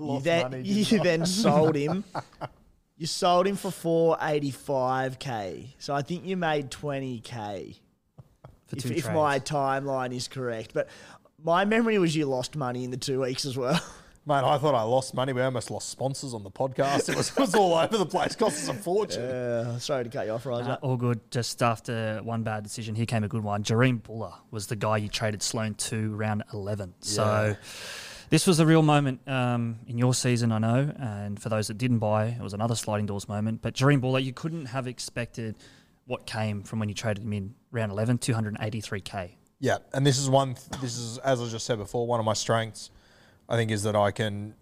[0.00, 2.04] you then, you then sold him.
[2.96, 3.70] You sold him for
[4.20, 5.68] 485k.
[5.78, 7.78] So I think you made 20k.
[8.76, 10.72] If, if my timeline is correct.
[10.74, 10.86] But
[11.42, 13.82] my memory was you lost money in the two weeks as well.
[14.26, 15.32] Mate, I thought I lost money.
[15.32, 17.08] We almost lost sponsors on the podcast.
[17.08, 18.36] It was, it was all over the place.
[18.36, 19.22] Cost us a fortune.
[19.22, 20.72] Uh, sorry to cut you off, Roger.
[20.72, 21.20] Uh, all good.
[21.30, 23.64] Just after one bad decision, here came a good one.
[23.64, 26.94] Jahream Bula was the guy you traded Sloan to round 11.
[27.00, 27.56] So
[28.28, 31.78] This was a real moment um, in your season, I know, and for those that
[31.78, 33.60] didn't buy, it was another sliding doors moment.
[33.62, 35.56] But Jahream Bula, you couldn't have expected
[36.06, 39.30] what came from when you traded him in round 11, 283k.
[39.58, 40.54] Yeah, and this is one.
[40.80, 42.06] This is as I just said before.
[42.06, 42.90] One of my strengths,
[43.50, 44.54] I think, is that I can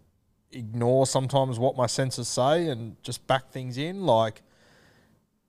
[0.51, 4.03] ignore sometimes what my senses say and just back things in.
[4.07, 4.43] Like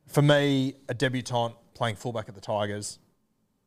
[0.07, 2.99] for me, a debutant playing fullback at the Tigers,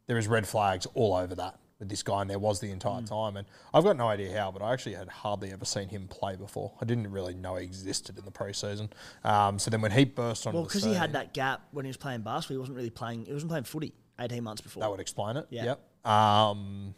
[0.07, 3.01] there is red flags all over that with this guy, and there was the entire
[3.01, 3.09] Mm.
[3.09, 3.37] time.
[3.37, 6.37] And I've got no idea how, but I actually had hardly ever seen him play
[6.37, 6.73] before.
[6.81, 8.91] I didn't really know he existed in the preseason.
[9.25, 11.89] Um, so then when he burst on, Well, because he had that gap when he
[11.89, 13.25] was playing basketball, he wasn't really playing.
[13.25, 14.83] He wasn't playing footy eighteen months before.
[14.83, 15.47] That would explain it.
[15.51, 15.75] Yeah.
[16.05, 16.07] Yep.
[16.13, 16.95] Um,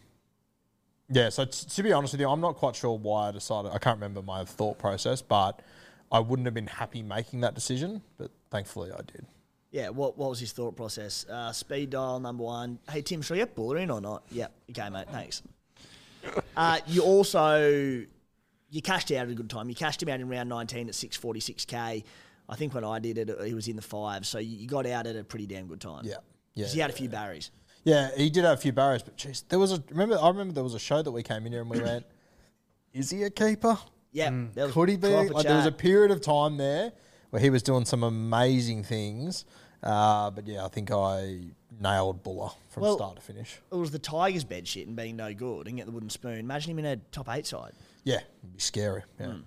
[1.08, 1.28] yeah.
[1.28, 3.72] So t- to be honest with you, I'm not quite sure why I decided.
[3.72, 5.60] I can't remember my thought process, but
[6.10, 8.02] I wouldn't have been happy making that decision.
[8.18, 9.26] But thankfully, I did.
[9.70, 11.26] Yeah, what, what was his thought process?
[11.28, 12.78] Uh, speed dial number one.
[12.88, 14.22] Hey Tim, should I get Bula in or not?
[14.30, 14.52] Yep.
[14.70, 15.08] Okay, mate.
[15.10, 15.42] Thanks.
[16.56, 18.02] Uh, you also
[18.70, 19.68] you cashed out at a good time.
[19.68, 22.02] You cashed him out in round 19 at 646k.
[22.48, 24.26] I think when I did it, he was in the five.
[24.26, 26.04] So you got out at a pretty damn good time.
[26.04, 26.16] Yeah.
[26.54, 26.66] Yeah.
[26.66, 27.50] he had a few barriers.
[27.84, 30.18] Yeah, he did have a few barriers, but jeez, there was a remember.
[30.20, 32.06] I remember there was a show that we came in here and we went,
[32.92, 33.76] "Is he a keeper?
[34.12, 34.30] Yeah.
[34.54, 35.78] there was Could he be?" proper Like, there was a chat.
[35.78, 36.92] period of time there
[37.30, 39.44] where he was doing some amazing things.
[39.82, 41.40] Uh, but yeah, I think I
[41.78, 43.60] nailed Bula from Well- start to finish.
[43.70, 46.38] it was the Tigers' bed shit and being no good and get the wooden spoon.
[46.38, 47.72] Imagine him in a top eight side.
[48.02, 49.02] Yeah, it'd be scary.
[49.20, 49.26] Yeah.
[49.32, 49.40] Hmm.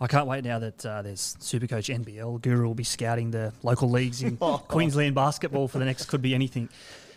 [0.00, 2.40] I can't wait now that uh, there's Supercoach NBL.
[2.42, 4.36] Guru will be scouting the local leagues in
[4.68, 6.68] Queensland basketball for the next could be anything.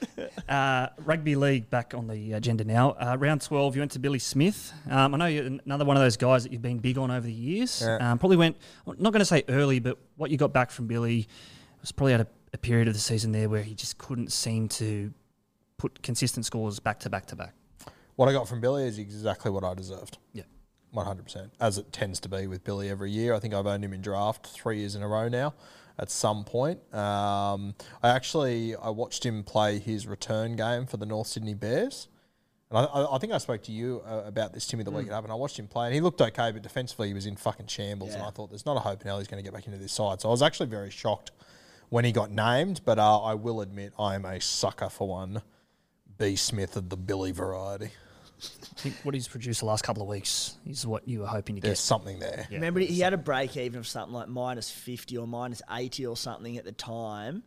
[0.48, 2.92] Uh, rugby league back on the agenda now.
[2.92, 4.72] Uh, round 12, you went to Billy Smith.
[4.90, 7.28] Um, I know you're another one of those guys that you've been big on over
[7.28, 7.82] the years.
[7.86, 7.98] Yeah.
[8.12, 10.88] Um, probably went, I'm not going to say early, but what you got back from
[10.88, 11.28] Billy
[11.82, 14.70] was probably at a, a period of the season there where he just couldn't seem
[14.70, 15.14] to
[15.78, 17.54] put consistent scores back to back to back.
[18.16, 20.18] What I got from Billy is exactly what I deserved.
[20.34, 20.44] Yeah.
[21.06, 21.52] 100%.
[21.60, 23.34] As it tends to be with Billy every year.
[23.34, 25.54] I think I've owned him in draft three years in a row now
[26.00, 26.80] at some point.
[26.94, 27.74] Um,
[28.04, 32.08] I actually, I watched him play his return game for the North Sydney Bears.
[32.70, 35.08] And I, I, I think I spoke to you uh, about this, Timmy, the week
[35.08, 35.32] it happened.
[35.32, 38.14] I watched him play and he looked okay, but defensively he was in fucking shambles.
[38.14, 39.80] And I thought there's not a hope in hell he's going to get back into
[39.80, 40.22] this side.
[40.22, 41.32] So I was actually very shocked
[41.90, 42.82] when he got named.
[42.84, 45.42] But uh, I will admit I am a sucker for one
[46.18, 46.36] B.
[46.36, 47.92] Smith of the Billy variety.
[48.40, 51.56] I think what he's produced the last couple of weeks is what you were hoping
[51.56, 51.84] to There's get.
[51.84, 52.48] something there.
[52.50, 52.58] Yeah.
[52.58, 56.16] Remember, he had a break even of something like minus 50 or minus 80 or
[56.16, 57.44] something at the time.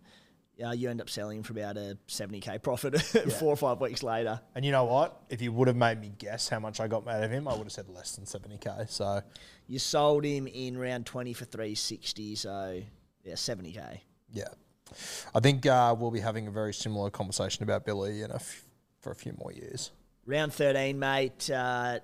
[0.63, 3.01] Uh, you end up selling him for about a 70k profit
[3.39, 4.41] four or five weeks later.
[4.55, 5.23] And you know what?
[5.31, 7.53] If you would have made me guess how much I got out of him, I
[7.53, 8.91] would have said less than 70k.
[8.91, 9.23] So,
[9.69, 12.83] You sold him in round 20 for 360, so
[13.25, 14.01] yeah, 70k.
[14.33, 14.45] yeah.
[15.35, 18.65] I think uh, we'll be having a very similar conversation about Billy in a f-
[18.99, 19.93] for a few more years.
[20.31, 21.51] Round 13, mate.
[21.51, 21.99] Uh,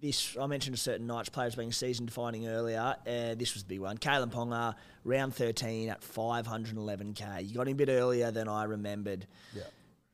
[0.00, 2.94] this I mentioned a certain Knights players being season defining earlier.
[3.04, 3.98] Uh, this was the big one.
[3.98, 7.48] Kalyn Ponga, round 13 at 511k.
[7.48, 9.26] You got him a bit earlier than I remembered.
[9.56, 9.64] Yeah.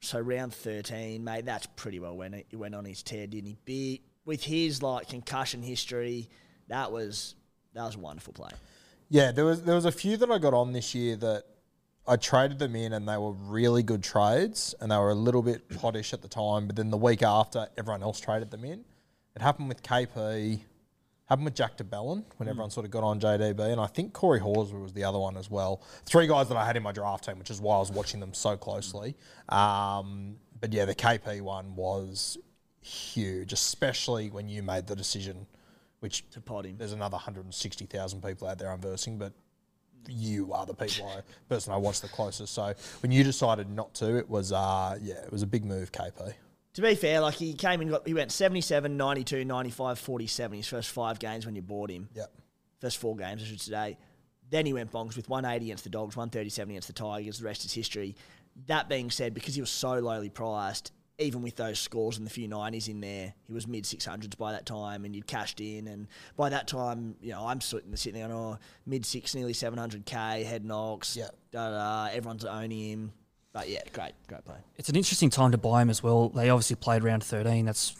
[0.01, 3.59] So round 13, mate, that's pretty well when he went on his tear, didn't he?
[3.66, 6.31] Be, with his like concussion history,
[6.68, 7.35] that was
[7.74, 8.53] that was a wonderful play.
[9.11, 11.45] Yeah, there was there was a few that I got on this year that
[12.09, 15.42] I traded them in and they were really good trades and they were a little
[15.42, 18.84] bit pottish at the time, but then the week after everyone else traded them in.
[19.36, 20.61] It happened with KP,
[21.26, 24.12] happened with Jack de Belin when everyone sort of got on JDB, and I think
[24.12, 25.82] Corey Horsburgh was the other one as well.
[26.05, 28.18] Three guys that I had in my draft team, which is why I was watching
[28.18, 29.14] them so closely.
[29.48, 32.36] Um, but yeah, the KP one was
[32.80, 35.46] huge, especially when you made the decision,
[36.01, 36.76] which To pod him.
[36.78, 39.32] there's another 160,000 people out there unversing, but
[40.09, 42.53] you are the people I, person I watch the closest.
[42.53, 45.92] So when you decided not to, it was uh yeah, it was a big move,
[45.92, 46.34] KP.
[46.74, 50.68] To be fair, like he came and got, he went 77, 92, 95, 47 his
[50.68, 52.09] first five games when you bought him.
[52.14, 52.32] Yep.
[52.80, 53.98] First four games, I should say.
[54.51, 57.38] Then he went bongs with 180 against the Dogs, 137 against the Tigers.
[57.38, 58.16] The rest is history.
[58.66, 62.30] That being said, because he was so lowly priced, even with those scores and the
[62.30, 65.86] few 90s in there, he was mid 600s by that time, and you'd cashed in.
[65.86, 69.52] And by that time, you know, I'm sitting, sitting there on oh, mid six, nearly
[69.52, 71.28] 700k, head knocks, Yeah.
[71.52, 73.12] da, da, da, everyone's owning him.
[73.52, 74.56] But yeah, great, great play.
[74.76, 76.28] It's an interesting time to buy him as well.
[76.30, 77.66] They obviously played round 13.
[77.66, 77.96] That's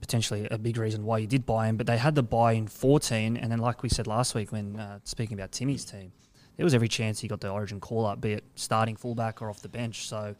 [0.00, 1.76] potentially a big reason why you did buy him.
[1.76, 3.36] But they had the buy in 14.
[3.36, 6.12] And then, like we said last week when uh, speaking about Timmy's team,
[6.56, 9.48] there was every chance he got the origin call up, be it starting fullback or
[9.48, 10.08] off the bench.
[10.08, 10.34] So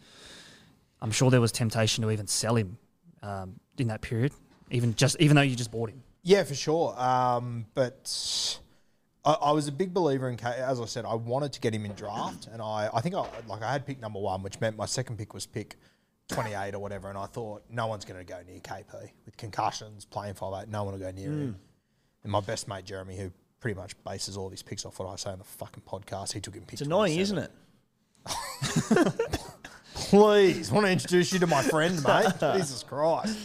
[1.04, 2.78] I'm sure there was temptation to even sell him
[3.22, 4.32] um, in that period,
[4.70, 6.02] even just even though you just bought him.
[6.22, 6.98] Yeah, for sure.
[6.98, 8.58] Um, but
[9.22, 11.74] I, I was a big believer in, K, as I said, I wanted to get
[11.74, 14.58] him in draft, and I, I think I like I had pick number one, which
[14.62, 15.76] meant my second pick was pick
[16.28, 20.06] 28 or whatever, and I thought no one's going to go near KP with concussions,
[20.06, 20.70] playing five eight.
[20.70, 21.56] No one will go near him.
[22.22, 23.30] And my best mate Jeremy, who
[23.60, 26.32] pretty much bases all of his picks off what I say on the fucking podcast,
[26.32, 26.64] he took him.
[26.72, 27.50] It's annoying, isn't it?
[30.08, 32.26] Please, want to introduce you to my friend, mate.
[32.56, 33.36] Jesus Christ.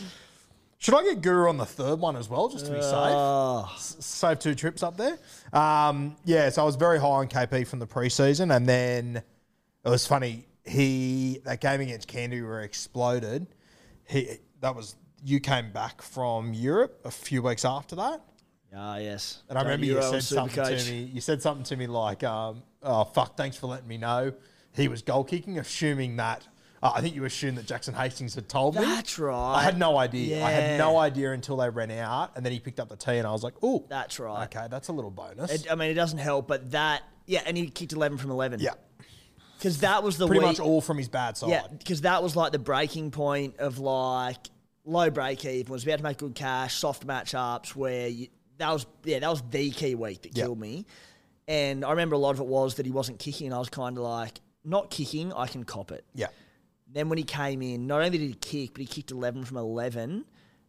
[0.78, 3.76] Should I get Guru on the third one as well, just to be safe?
[3.76, 5.18] S- Save two trips up there.
[5.52, 9.18] Um, yeah, so I was very high on KP from the preseason, and then
[9.84, 10.46] it was funny.
[10.66, 13.48] He that game against Candy where he exploded.
[14.08, 18.22] He that was you came back from Europe a few weeks after that.
[18.74, 19.42] Ah, yes.
[19.50, 20.86] And I Don't remember you said something Supercoach.
[20.86, 21.04] to me.
[21.14, 24.32] You said something to me like, um, "Oh fuck, thanks for letting me know
[24.76, 26.48] he was goal kicking," assuming that.
[26.82, 28.80] Uh, I think you assumed that Jackson Hastings had told me.
[28.82, 29.56] That's right.
[29.58, 30.42] I had no idea.
[30.46, 33.18] I had no idea until they ran out, and then he picked up the tee,
[33.18, 34.46] and I was like, "Oh, That's right.
[34.46, 37.58] okay, that's a little bonus." It, I mean, it doesn't help, but that, yeah, and
[37.58, 38.62] he kicked 11 from 11.
[38.62, 38.76] yeah,
[39.58, 41.50] Because that was the pretty week, much all from his bad side.
[41.50, 44.38] Yeah, because that was like the breaking point of like
[44.86, 48.86] low break even, was about to make good cash, soft matchups where you, that was,
[49.04, 50.46] yeah, that was the key week that Yeah.
[50.46, 50.86] killed me.
[51.46, 53.70] And I remember a lot of it was that he wasn't kicking, and I was
[53.70, 54.40] kind of like,
[54.70, 56.06] not kicking, I can cop it.
[56.14, 56.28] yeah.
[56.92, 59.58] Then when he came in, not only did he kick, but he kicked 11 from
[59.58, 60.26] 11.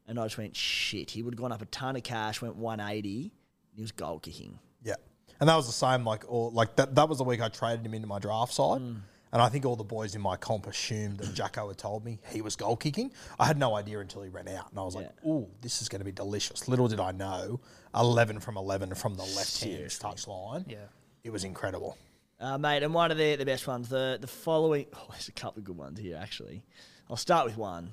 [0.06, 1.10] And I just went, shit.
[1.10, 3.32] He would have gone up a ton of cash, went 180.
[3.74, 4.58] He was goal kicking.
[4.82, 4.96] Yeah,
[5.38, 6.04] and that was the same.
[6.04, 6.94] Like, all like that.
[6.94, 9.00] That was the week I traded him into my draft side, Mm.
[9.32, 12.18] and I think all the boys in my comp assumed that Jacko had told me
[12.32, 13.12] he was goal kicking.
[13.38, 15.88] I had no idea until he ran out, and I was like, "Ooh, this is
[15.88, 17.60] going to be delicious." Little did I know,
[17.94, 20.66] eleven from eleven from the left hand touch line.
[20.68, 20.78] Yeah.
[21.24, 21.96] it was incredible.
[22.40, 24.86] Uh, mate, and one of the, the best ones, the, the following.
[24.94, 26.64] Oh, there's a couple of good ones here, actually.
[27.10, 27.92] I'll start with one.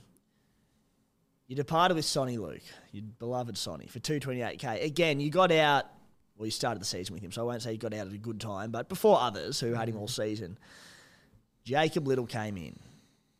[1.47, 4.83] You departed with Soni Luke, your beloved Sonny, for 228k.
[4.83, 5.85] Again, you got out,
[6.37, 8.13] well, you started the season with him, so I won't say you got out at
[8.13, 10.57] a good time, but before others who had him all season,
[11.63, 12.77] Jacob Liddle came in.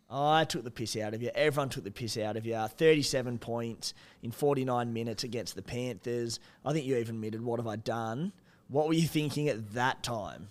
[0.09, 1.31] I took the piss out of you.
[1.35, 2.55] Everyone took the piss out of you.
[2.55, 3.93] 37 points
[4.23, 6.39] in 49 minutes against the Panthers.
[6.65, 8.31] I think you even admitted, what have I done?
[8.69, 10.47] What were you thinking at that time?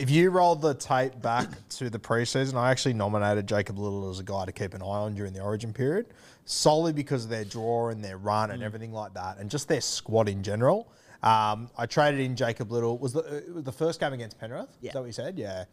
[0.00, 4.18] If you roll the tape back to the preseason, I actually nominated Jacob Liddle as
[4.18, 6.06] a guy to keep an eye on during the Origin period,
[6.46, 8.54] solely because of their draw and their run Mm.
[8.54, 10.90] and everything like that, and just their squad in general.
[11.22, 12.96] Um, I traded in Jacob Liddle.
[12.96, 14.70] Was the it was the first game against Penrith?
[14.80, 14.88] Yeah.
[14.88, 15.38] Is that what you said?
[15.38, 15.64] Yeah.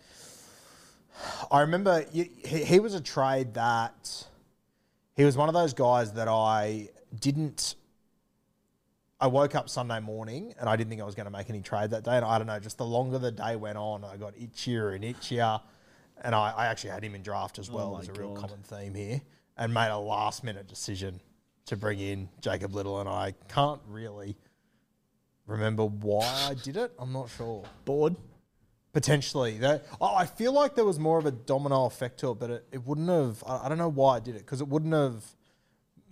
[1.49, 4.27] I remember you, he, he was a trade that
[5.15, 7.75] he was one of those guys that I didn't.
[9.19, 11.61] I woke up Sunday morning and I didn't think I was going to make any
[11.61, 12.17] trade that day.
[12.17, 15.03] And I don't know, just the longer the day went on, I got itchier and
[15.03, 15.59] itchier.
[16.23, 17.91] And I, I actually had him in draft as oh well.
[17.93, 19.21] my There's a real common theme here.
[19.57, 21.19] And made a last minute decision
[21.65, 22.99] to bring in Jacob Liddle.
[22.99, 24.37] And I can't really
[25.47, 26.91] remember why I did it.
[26.99, 27.63] I'm not sure.
[27.85, 28.15] Bored?
[28.93, 32.39] Potentially, that oh, I feel like there was more of a domino effect to it,
[32.39, 33.43] but it, it wouldn't have.
[33.45, 35.23] I, I don't know why I did it because it wouldn't have.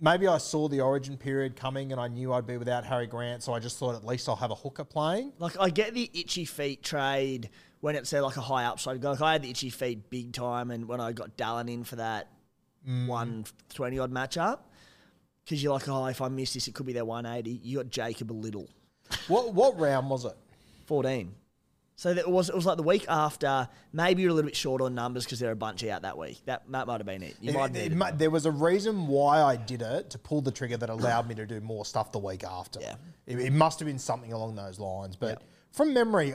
[0.00, 3.42] Maybe I saw the origin period coming and I knew I'd be without Harry Grant,
[3.42, 5.32] so I just thought at least I'll have a hooker playing.
[5.38, 7.48] Like, I get the itchy feet trade
[7.80, 9.02] when it's uh, like a high upside.
[9.02, 11.96] Like, I had the itchy feet big time, and when I got Dallin in for
[11.96, 12.28] that
[12.88, 13.08] Mm.
[13.08, 14.60] 120 odd matchup,
[15.44, 17.60] because you're like, oh, if I miss this, it could be their 180.
[17.64, 18.68] You got Jacob a little.
[19.26, 20.36] What what round was it?
[20.86, 21.34] 14.
[21.98, 23.68] So that it was it was like the week after.
[23.92, 26.18] Maybe you're a little bit short on numbers because there are a bunch out that
[26.18, 26.42] week.
[26.44, 27.36] That that might have been it.
[27.40, 30.50] You might It- it there was a reason why I did it to pull the
[30.50, 32.80] trigger that allowed me to do more stuff the week after.
[32.80, 32.96] Yeah.
[33.26, 35.16] It, it must have been something along those lines.
[35.16, 35.42] But
[35.72, 36.34] from memory,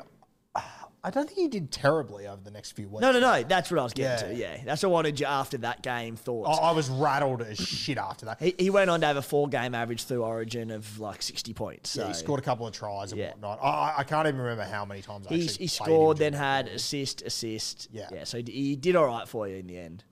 [1.03, 3.01] I don't think he did terribly over the next few weeks.
[3.01, 3.41] No, no, no.
[3.43, 4.33] That's what I was getting Yeah.
[4.33, 4.57] to.
[4.57, 6.13] Yeah, that's what I wanted you after that game.
[6.13, 6.59] I, Thoughts.
[6.61, 8.39] I was rattled as shit after that.
[8.39, 11.53] He, he went on to have a four game average through Origin of like 60
[11.53, 11.89] points.
[11.89, 13.29] So Yeah, he scored a couple of tries and Yeah.
[13.31, 13.59] whatnot.
[13.63, 16.33] I, I- I can't even remember how many times I he, actually he scored, then
[16.33, 17.87] had assist, assist.
[17.91, 18.07] Yeah.
[18.11, 20.03] Yeah, so he did all right for you in the end.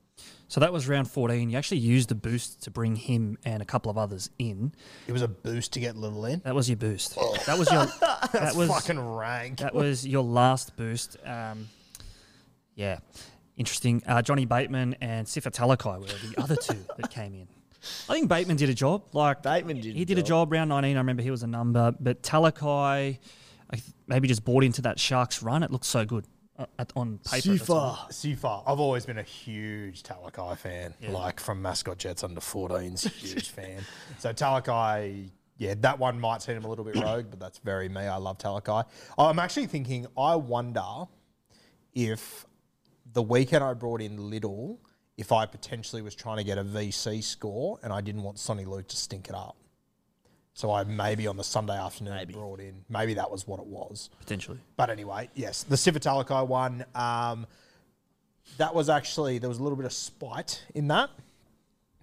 [0.50, 1.50] So that was round 14.
[1.50, 4.74] You actually used the boost to bring him and a couple of others in.
[5.08, 6.41] It was a boost to get Liddle in.
[6.43, 7.16] That was your boost.
[7.45, 7.86] That was your.
[8.02, 9.60] that That's was fucking rank.
[9.60, 11.18] that was your last boost.
[11.24, 11.70] Um,
[12.76, 12.97] yeah,
[13.58, 14.02] interesting.
[14.08, 17.47] Uh, Johnny Bateman and Sifa Talakai were the other two that came in.
[18.10, 19.04] I think Bateman did a job.
[19.14, 20.47] Like Bateman did he a did a job.
[20.50, 20.97] job round 19.
[20.97, 23.20] I remember he was a number, but Talakai,
[23.70, 25.62] I th- maybe just bought into that Sharks run.
[25.64, 26.26] It looked so good
[26.60, 27.36] Uh, at, on paper.
[27.38, 28.10] at the time.
[28.12, 28.64] Sifa.
[28.68, 30.93] I've always been a huge Talakai fan.
[31.10, 33.86] Like from Mascot Jets under 14s, huge fan.
[34.18, 38.01] So Talakai, yeah, that one might seem a little bit rogue, but that's very me.
[38.01, 38.84] I love Talakai.
[39.18, 41.05] I'm actually thinking, I wonder
[41.93, 42.45] if
[43.14, 44.80] the weekend I brought in Liddle,
[45.18, 48.68] if I potentially was trying to get a VC score and I didn't want Soni
[48.68, 49.55] Luke to stink it up.
[50.60, 54.10] So I maybe on the Sunday afternoon brought in, maybe that was what it was.
[54.20, 54.60] potentially.
[54.76, 56.84] But anyway, yes, the Sifa Talakai one.
[56.95, 57.47] Um,
[58.57, 61.12] that was actually there was a little bit of spite in that.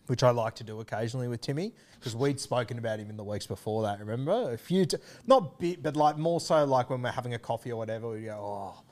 [0.07, 3.25] which I like to do occasionally with Timmy because we'd spoken about him in the
[3.25, 3.99] weeks before that.
[3.99, 4.97] Remember a few, t-
[5.27, 8.09] not bit, but like more so like when we're having a coffee or whatever.
[8.09, 8.83] We go, oh,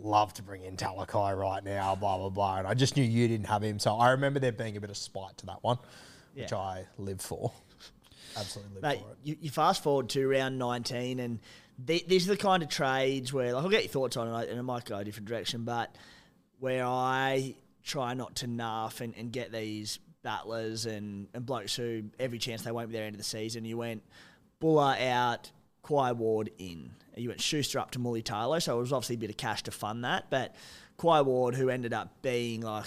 [0.00, 2.58] love to bring in Talakai right now, blah blah blah.
[2.58, 4.90] And I just knew you didn't have him, so I remember there being a bit
[4.90, 5.78] of spite to that one,
[6.34, 6.58] which Yeah.
[6.58, 7.50] I live for.
[8.36, 11.38] Absolutely Mate, you, you fast forward to round 19, and
[11.78, 14.48] the, these are the kind of trades where, like, I'll get your thoughts on it,
[14.48, 15.94] and it might go a different direction, but
[16.58, 17.54] where I
[17.84, 22.62] try not to nuff and, and get these battlers and, and blokes who every chance
[22.62, 23.64] they won't be there end of the season.
[23.64, 24.02] You went
[24.60, 25.50] Bula out,
[25.82, 26.90] Quai Ward in.
[27.16, 29.70] You went Schuster up to Mulitalo, so it was obviously a bit of cash to
[29.70, 30.54] fund that, but
[30.96, 32.86] Quai Ward, who ended up being like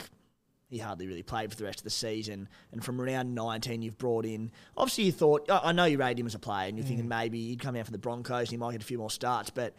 [0.71, 2.47] he hardly really played for the rest of the season.
[2.71, 4.51] And from round 19, you've brought in.
[4.77, 7.49] Obviously, you thought, I know you rated him as a player, and you're thinking maybe
[7.49, 9.75] he'd come out for the Broncos and he might get a few more starts, but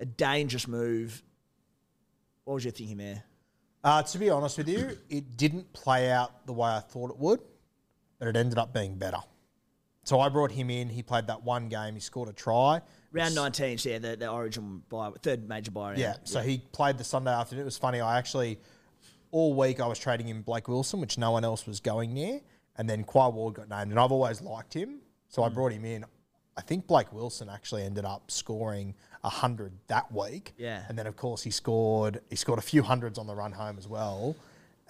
[0.00, 1.22] a dangerous move.
[2.42, 3.22] What was your thinking there?
[3.84, 7.18] Uh, to be honest with you, it didn't play out the way I thought it
[7.18, 7.38] would,
[8.18, 9.18] but it ended up being better.
[10.02, 10.88] So I brought him in.
[10.88, 11.94] He played that one game.
[11.94, 12.80] He scored a try.
[13.12, 15.98] Round 19, so yeah, the, the Origin buy, third major buy round.
[15.98, 16.16] Yeah.
[16.24, 17.62] So he played the Sunday afternoon.
[17.62, 18.00] It was funny.
[18.00, 18.58] I actually
[19.34, 22.40] all week I was trading in Blake Wilson, which no one else was going near,
[22.76, 25.54] and then Quai Ward got named, and I've always liked him, so I mm.
[25.54, 26.04] brought him in.
[26.56, 30.52] I think Blake Wilson actually ended up scoring hundred that week.
[30.56, 30.82] Yeah.
[30.88, 33.76] And then of course he scored he scored a few hundreds on the run home
[33.78, 34.36] as well.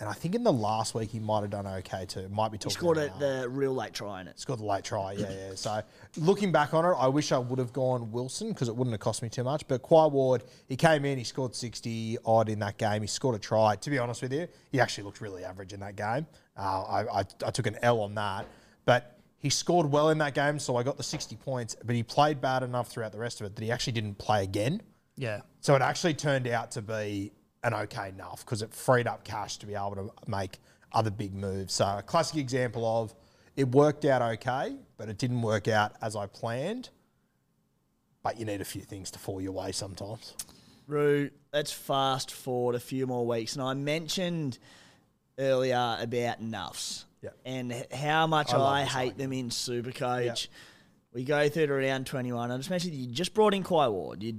[0.01, 2.29] And I think in the last week he might have done okay too.
[2.29, 2.59] Might be talking.
[2.59, 4.41] He talking scored about a, the real late try in it.
[4.41, 5.51] Scored the late try, yeah, yeah.
[5.55, 5.83] So
[6.17, 9.01] looking back on it, I wish I would have gone Wilson because it wouldn't have
[9.01, 9.67] cost me too much.
[9.69, 13.03] But Quai Ward, he came in, he scored 60 odd in that game.
[13.03, 13.77] He scored a try.
[13.77, 16.27] To be honest with you, he actually looked really average in that game.
[16.57, 18.47] Uh, I, I, I took an L on that.
[18.85, 21.77] But he scored well in that game, so I got the 60 points.
[21.85, 24.43] But he played bad enough throughout the rest of it that he actually didn't play
[24.43, 24.83] again.
[25.17, 25.43] Yeah.
[25.61, 27.31] So it actually turned out to be
[27.65, 30.59] an okay enough because it freed up cash to be able to make
[30.93, 31.75] other big moves.
[31.75, 33.15] So a classic example of
[33.57, 36.91] it worked out okay, but it didn't work out as I planned.
[38.23, 40.35] But you need a few things to fall your way sometimes.
[40.87, 43.55] Roo, let's fast forward a few more weeks.
[43.55, 44.59] And I mentioned
[45.39, 47.31] earlier about nuffs Yeah.
[47.45, 50.49] and how much I I, hate them in Supercoach.
[51.13, 52.51] We go through to round 21.
[52.51, 54.23] I just mentioned you just brought in Quai Ward.
[54.23, 54.35] Set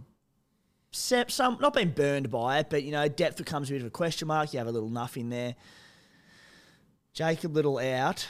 [0.96, 3.92] some, not been burned by it, but, you know, depth becomes a bit of a
[3.92, 4.54] question mark.
[4.54, 5.56] You have a little nuff in there.
[7.14, 8.28] Jacob Liddle out.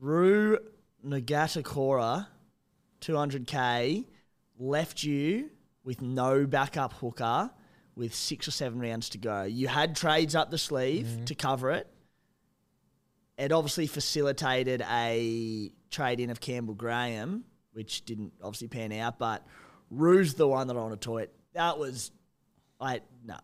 [0.00, 0.58] Rue
[1.06, 2.26] Nagatakora,
[3.00, 4.04] 200k,
[4.58, 5.50] left you
[5.84, 7.50] with no backup hooker
[7.96, 9.42] with six or seven rounds to go.
[9.42, 11.24] You had trades up the sleeve mm-hmm.
[11.24, 11.86] to cover it.
[13.36, 19.44] It obviously facilitated a trade in of Campbell Graham, which didn't obviously pan out, but
[19.90, 21.34] Rue's the one that I want to toy it.
[21.54, 22.10] That was,
[22.80, 23.36] I, no.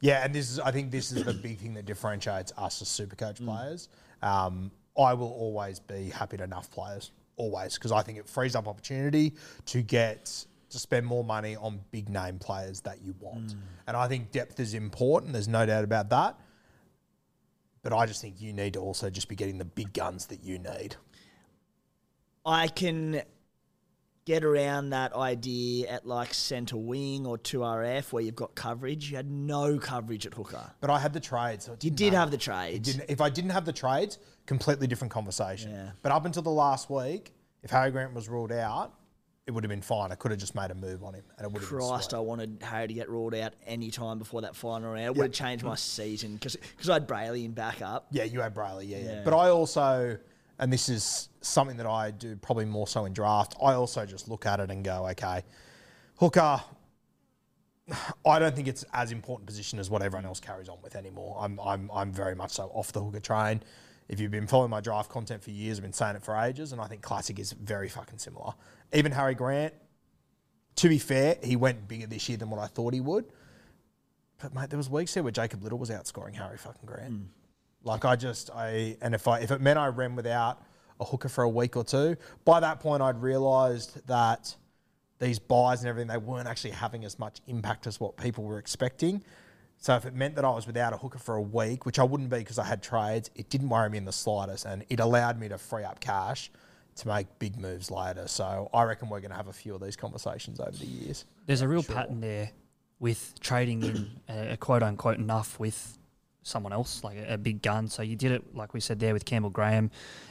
[0.00, 2.88] Yeah, and this is I think this is the big thing that differentiates us as
[2.88, 3.88] Supercoach players.
[4.22, 8.54] Um, I will always be happy to enough players, always, because I think it frees
[8.54, 9.34] up opportunity
[9.66, 13.54] to get to spend more money on big name players that you want.
[13.86, 15.32] And I think depth is important.
[15.32, 16.38] There's no doubt about that.
[17.82, 20.44] But I just think you need to also just be getting the big guns that
[20.44, 20.96] you need.
[22.44, 23.22] I can
[24.28, 29.10] get around that idea at like centre wing or 2RF where you've got coverage.
[29.10, 30.70] You had no coverage at hooker.
[30.82, 31.64] But I had the trades.
[31.64, 32.16] So You didn't matter.
[32.20, 33.00] have the trades.
[33.08, 35.70] if I didn't have the trades, completely different conversation.
[35.70, 35.90] Yeah.
[36.02, 38.92] But up until the last week, if Harry Grant was ruled out,
[39.46, 40.12] it would have been fine.
[40.12, 42.18] I could have just made a move on him, and it would have Christ, I
[42.18, 45.06] wanted Harry to get ruled out any time before that final round.
[45.06, 48.08] It would have changed my season because I had Brailey in backup.
[48.10, 48.86] Yeah, you had Brailey.
[48.86, 49.22] Yeah, yeah, Yeah.
[49.24, 50.18] But I also,
[50.58, 53.54] and this is something that I do probably more so in draft.
[53.62, 55.42] I also just look at it and go, okay,
[56.16, 56.60] hooker.
[58.26, 61.38] I don't think it's as important position as what everyone else carries on with anymore.
[61.40, 63.62] I'm, I'm, I'm very much so off the hooker train.
[64.08, 66.72] If you've been following my draft content for years, I've been saying it for ages,
[66.72, 68.52] and I think classic is very fucking similar.
[68.92, 69.74] Even Harry Grant,
[70.76, 73.26] to be fair, he went bigger this year than what I thought he would.
[74.40, 77.12] But mate, there was weeks there where Jacob Liddle was outscoring Harry fucking Grant.
[77.12, 77.26] Mm.
[77.88, 80.62] Like I just I and if I if it meant I ran without
[81.00, 84.54] a hooker for a week or two, by that point I'd realised that
[85.18, 88.58] these buys and everything they weren't actually having as much impact as what people were
[88.58, 89.24] expecting.
[89.78, 92.04] So if it meant that I was without a hooker for a week, which I
[92.04, 94.98] wouldn't be because I had trades, it didn't worry me in the slightest, and it
[94.98, 96.50] allowed me to free up cash
[96.96, 98.26] to make big moves later.
[98.26, 101.24] So I reckon we're going to have a few of these conversations over the years.
[101.46, 102.50] There's a real pattern there
[102.98, 105.96] with trading in a, a uh, quote unquote enough with
[106.48, 107.88] someone else, like a, a big gun.
[107.88, 109.90] So you did it, like we said there, with Campbell Graham.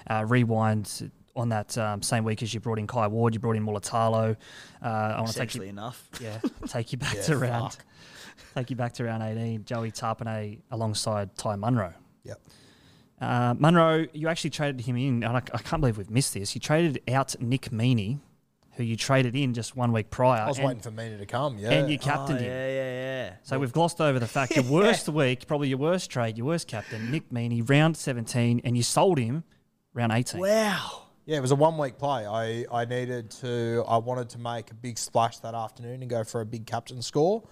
[0.09, 3.55] Uh, rewind on that um, same week as you brought in Kai Ward, you brought
[3.55, 4.36] in Mulitalo.
[4.84, 6.09] Uh, I want to take you, enough.
[6.20, 7.86] yeah, take you back Yeah, to round, fuck.
[8.55, 9.63] take you back to round 18.
[9.63, 11.93] Joey Tarpanay alongside Ty Munro.
[12.24, 12.41] Yep.
[13.22, 16.53] Uh, Munro, you actually traded him in, and I, I can't believe we've missed this.
[16.55, 18.20] You traded out Nick Meaney,
[18.78, 20.42] who you traded in just one week prior.
[20.42, 21.58] I was and, waiting for Mina to come.
[21.58, 22.48] Yeah, and you Oh, captained him.
[22.48, 23.34] yeah, yeah, yeah.
[23.44, 26.68] So we've glossed over the fact your worst week, probably your worst trade, your worst
[26.68, 29.44] captain, Nick Meaney, round 17, and you sold him
[29.94, 30.40] round 18.
[30.40, 31.04] Wow.
[31.26, 32.26] Yeah, it was a one week play.
[32.26, 36.24] I, I needed to, I wanted to make a big splash that afternoon and go
[36.24, 37.44] for a big captain score.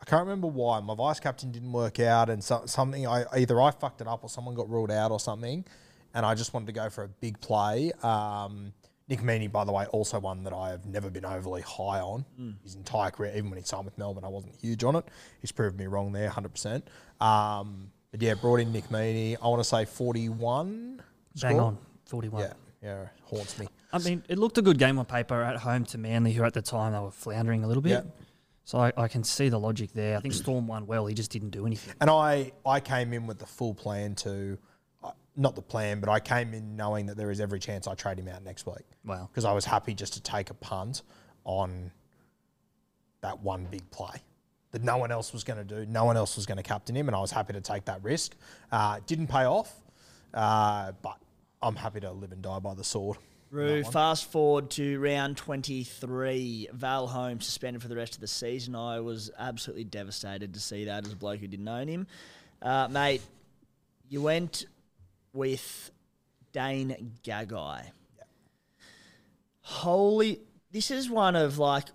[0.00, 0.80] I can't remember why.
[0.80, 4.24] My vice captain didn't work out and so, something, I either I fucked it up
[4.24, 5.64] or someone got ruled out or something.
[6.12, 7.92] And I just wanted to go for a big play.
[8.02, 8.72] Um,
[9.10, 12.24] Nick Meaney, by the way, also one that I have never been overly high on.
[12.62, 15.04] His entire career, even when he signed with Melbourne, I wasn't huge on it.
[15.40, 16.82] He's proved me wrong there, 100%.
[17.20, 19.36] Um, but yeah, brought in Nick Meaney.
[19.42, 21.02] I want to say 41.
[21.42, 21.60] Bang score.
[21.60, 22.40] on, 41.
[22.40, 22.52] Yeah,
[22.82, 23.66] yeah, haunts me.
[23.92, 26.54] I mean, it looked a good game on paper at home to Manly, who at
[26.54, 28.04] the time they were floundering a little bit.
[28.04, 28.10] Yeah.
[28.62, 30.16] So I, I can see the logic there.
[30.16, 31.06] I think Storm won well.
[31.06, 31.94] He just didn't do anything.
[32.00, 34.58] And I, I came in with the full plan to,
[35.40, 38.18] not the plan, but I came in knowing that there is every chance I trade
[38.18, 38.84] him out next week.
[39.04, 39.28] Wow.
[39.30, 41.02] Because I was happy just to take a punt
[41.44, 41.90] on
[43.22, 44.22] that one big play
[44.72, 45.90] that no one else was going to do.
[45.90, 48.04] No one else was going to captain him, and I was happy to take that
[48.04, 48.36] risk.
[48.70, 49.72] Uh, didn't pay off,
[50.34, 51.16] uh, but
[51.62, 53.16] I'm happy to live and die by the sword.
[53.50, 56.68] Roo, fast forward to round 23.
[56.72, 58.76] Val Holmes suspended for the rest of the season.
[58.76, 62.06] I was absolutely devastated to see that as a bloke who didn't own him.
[62.62, 63.22] Uh, mate,
[64.08, 64.66] you went
[65.32, 65.90] with
[66.52, 67.82] Dane Gagai.
[69.62, 70.40] Holy.
[70.72, 71.86] This is one of like.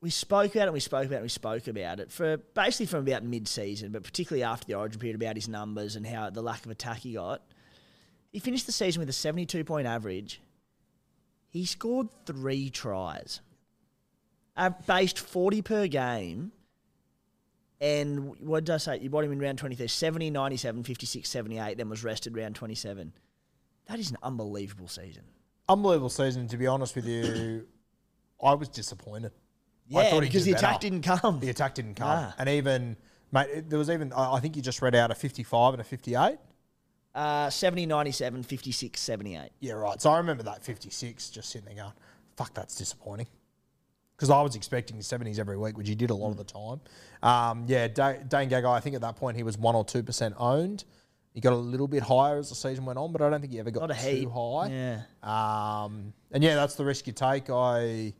[0.00, 3.06] We spoke about it, we spoke about it, we spoke about it for basically from
[3.06, 6.42] about mid season, but particularly after the origin period about his numbers and how the
[6.42, 7.40] lack of attack he got.
[8.32, 10.40] He finished the season with a 72 point average.
[11.50, 13.40] He scored three tries,
[14.56, 16.50] uh, based 40 per game.
[17.82, 18.98] And what did I say?
[19.00, 23.12] You bought him in round 23 70, 97, 56, 78, then was rested round 27.
[23.88, 25.24] That is an unbelievable season.
[25.68, 27.66] Unbelievable season, to be honest with you.
[28.42, 29.32] I was disappointed.
[29.94, 31.40] I Yeah, thought because the attack didn't come.
[31.40, 32.06] The attack didn't come.
[32.06, 32.32] Nah.
[32.38, 32.96] And even,
[33.32, 35.80] mate, it- there was even, I I think you just read out a 55 and
[35.80, 36.38] a 58.
[37.16, 39.50] Uh, 70, 97, 56, 78.
[39.58, 40.00] Yeah, right.
[40.00, 41.92] So I remember that 56 just sitting there going,
[42.36, 43.26] fuck, that's disappointing.
[44.22, 46.80] Because I was expecting 70s every week, which he did a lot of the time.
[47.24, 50.34] Um, yeah, Da- Dane Gagai, I think at that point he was 1 or 2%
[50.38, 50.84] owned.
[51.34, 53.52] He got a little bit higher as the season went on, but I don't think
[53.52, 54.28] he ever got too heap.
[54.30, 54.68] high.
[54.68, 55.00] Yeah.
[55.24, 57.50] Um, and yeah, that's the risk you take.
[57.50, 58.12] I,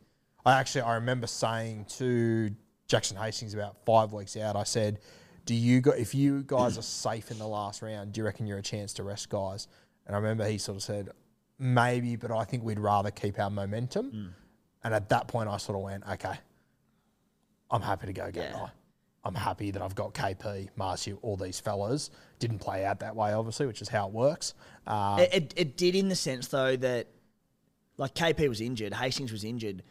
[0.45, 2.53] I actually I remember saying to
[2.89, 4.99] Jackson Hastings about five weeks out, I said,
[5.45, 8.11] "Do you go if you guys are safe in the last round?
[8.11, 9.69] Do you reckon you're a chance to rest guys?"
[10.05, 11.11] And I remember he sort of said,
[11.59, 14.35] "Maybe, but I think we'd rather keep our momentum."
[14.83, 16.35] And at that point, I sort of went, "Okay,
[17.71, 18.67] I'm happy to go get Yeah.
[19.25, 22.09] I'm happy that I've got KP, Marcy, all these fellas.
[22.39, 24.53] Didn't play out that way, obviously, which is how it works.
[24.85, 27.07] Um, It, it, it did in the sense though that
[27.95, 29.83] like KP was injured, Hastings was injured.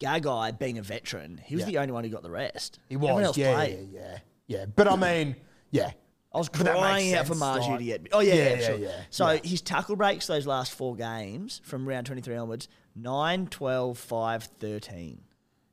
[0.00, 1.66] Gagai being a veteran, he was Yeah.
[1.70, 2.80] the only one who got the rest.
[2.88, 3.88] He Everyone was, else yeah, played.
[3.92, 4.18] yeah, yeah,
[4.48, 4.66] yeah.
[4.66, 5.36] But I mean,
[5.70, 5.92] yeah.
[6.34, 8.08] I was But that makes crying out for Marzhew like- to get.
[8.12, 8.76] Oh yeah, Yeah, yeah, sure.
[8.78, 9.40] yeah, So yeah.
[9.44, 15.20] his tackle breaks those last four games from round 23 onwards 9, 12, 5, 13.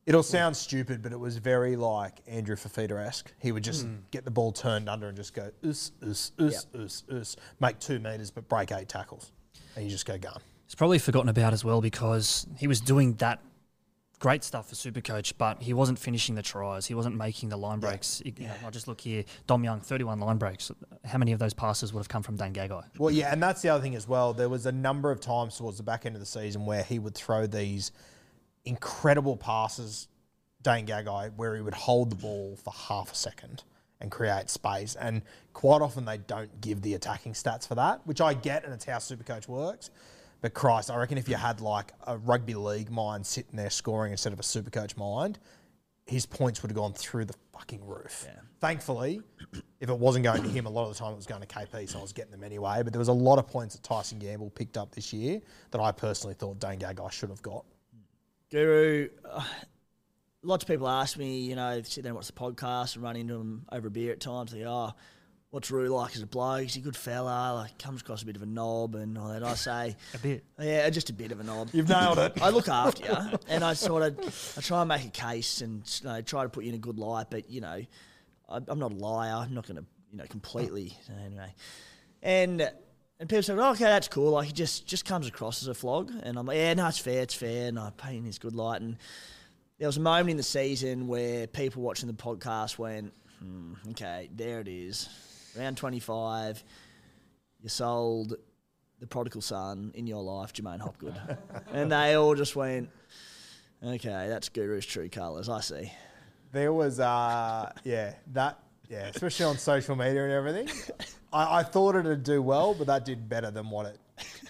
[0.08, 3.32] It'll sound stupid, but it was very like Andrew Fifita esque.
[3.40, 3.72] He would Hmm.
[3.72, 7.80] just get the ball turned under and just go us, us, us, us, us, make
[7.80, 9.32] two meters, but break eight tackles,
[9.76, 10.42] and you just go gun.
[10.66, 13.40] It's probably forgotten about as well because he was doing that
[14.22, 16.86] great stuff for Supercoach, but he wasn't finishing the tries.
[16.86, 18.22] He wasn't making the line breaks.
[18.24, 20.72] You know, I just look here, Dom Young, 31 line breaks.
[21.04, 22.84] How many of those passes would have come from Dan Gagai?
[23.00, 24.32] Well, yeah, and that's the other thing as well.
[24.32, 27.00] There was a number of times towards the back end of the season where he
[27.00, 27.92] would throw these
[28.64, 30.08] incredible passes,
[30.62, 33.64] Dane Gagai, where he would hold the ball for half a second
[34.00, 34.96] and create space.
[34.96, 38.74] And quite often they don't give the attacking stats for that, which I get, and
[38.74, 39.90] it's how Supercoach works.
[40.42, 44.12] But Christ, I reckon if you had like a rugby league mind sitting there scoring
[44.12, 45.38] instead of a Supercoach mind,
[46.06, 48.28] his points would have gone through the fucking roof.
[48.60, 49.22] Thankfully,
[49.80, 51.48] if it wasn't going to him, a lot of the time it was going to
[51.48, 52.82] KP, so I was getting them anyway.
[52.84, 55.80] But there was a lot of points that Tyson Gamble picked up this year that
[55.80, 57.66] I personally thought Dane Gagai should have got.
[58.50, 59.44] Guru, uh,
[60.44, 63.16] lots of people ask me, you know, sit there and watch the podcast and run
[63.16, 64.52] into them over a beer at times.
[64.52, 64.92] They go, oh,
[65.52, 66.64] what's Rue like as a bloke?
[66.64, 69.44] He's a good fella, like comes across a bit of a knob and all that.
[69.44, 70.44] I say, A bit.
[70.60, 71.70] yeah, just a bit of a knob.
[71.74, 72.42] You've nailed it.
[72.42, 75.84] I look after you, and I sort of I try and make a case and
[76.02, 77.28] you know, try to put you in a good light.
[77.30, 77.82] But you know,
[78.50, 79.36] I, I'm not a liar.
[79.36, 81.54] I'm not going to you know completely anyway.
[82.24, 82.62] And
[83.20, 84.32] and people say, oh, okay, that's cool.
[84.32, 86.98] Like he just just comes across as a flog, and I'm like, yeah, no, it's
[86.98, 87.68] fair, it's fair.
[87.68, 88.82] And I paint in his good light.
[88.82, 88.98] And
[89.80, 94.30] there was a moment in the season where people watching the podcast went, hmm, okay,
[94.36, 95.10] there it is,
[95.58, 96.64] round 25
[97.62, 98.36] you sold
[99.00, 101.20] the prodigal son in your life, J'maine Hopgood.
[101.74, 102.90] and they all just went,
[103.84, 105.92] okay, that's Guru's true colours, I see.
[106.52, 110.70] There was, uh, yeah, that, yeah, especially on social media and everything.
[111.34, 113.98] I, I thought it'd do well, but that did better than what it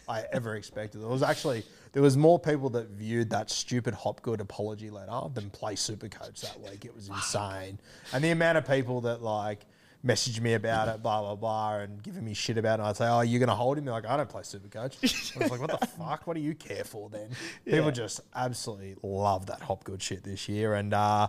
[0.07, 1.01] I ever expected.
[1.01, 5.49] There was actually there was more people that viewed that stupid Hopgood apology letter than
[5.49, 6.85] play Supercoach that week.
[6.85, 7.79] It was insane,
[8.11, 9.65] and the amount of people that like
[10.05, 12.81] messaged me about it, blah blah blah, and giving me shit about it.
[12.81, 15.39] And I'd say, "Oh, you're gonna hold him?" They're like, "I don't play Supercoach." I
[15.43, 16.25] was like, "What the fuck?
[16.27, 17.29] What do you care for then?"
[17.65, 21.27] People just absolutely love that Hopgood shit this year, and uh,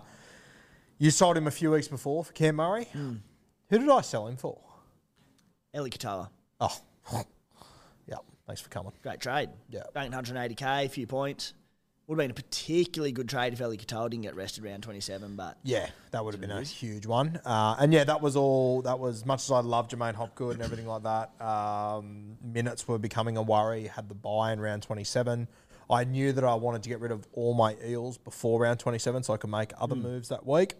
[0.98, 2.86] you sold him a few weeks before for Cam Murray.
[2.92, 4.58] Who did I sell him for?
[5.74, 6.28] Eli Katoa,
[6.60, 6.78] Oh,
[8.06, 8.16] yeah.
[8.46, 8.92] Thanks for coming.
[9.02, 9.48] great trade.
[9.70, 9.84] Yeah.
[9.94, 11.54] Banked 180k, a few points.
[12.08, 15.36] Would have been a particularly good trade if Eli Katoa didn't get rested round 27,
[15.36, 17.40] but Yeah, that would have been a huge one.
[17.44, 18.82] Uh, and yeah, that was all.
[18.82, 21.40] That was much as I love J'maine Hopgood and everything like that.
[21.40, 23.86] Um, minutes were becoming a worry.
[23.86, 25.46] Had the buy in round twenty seven.
[25.88, 28.98] I knew that I wanted to get rid of all my eels before round twenty
[28.98, 30.74] seven, so I could make other moves that week.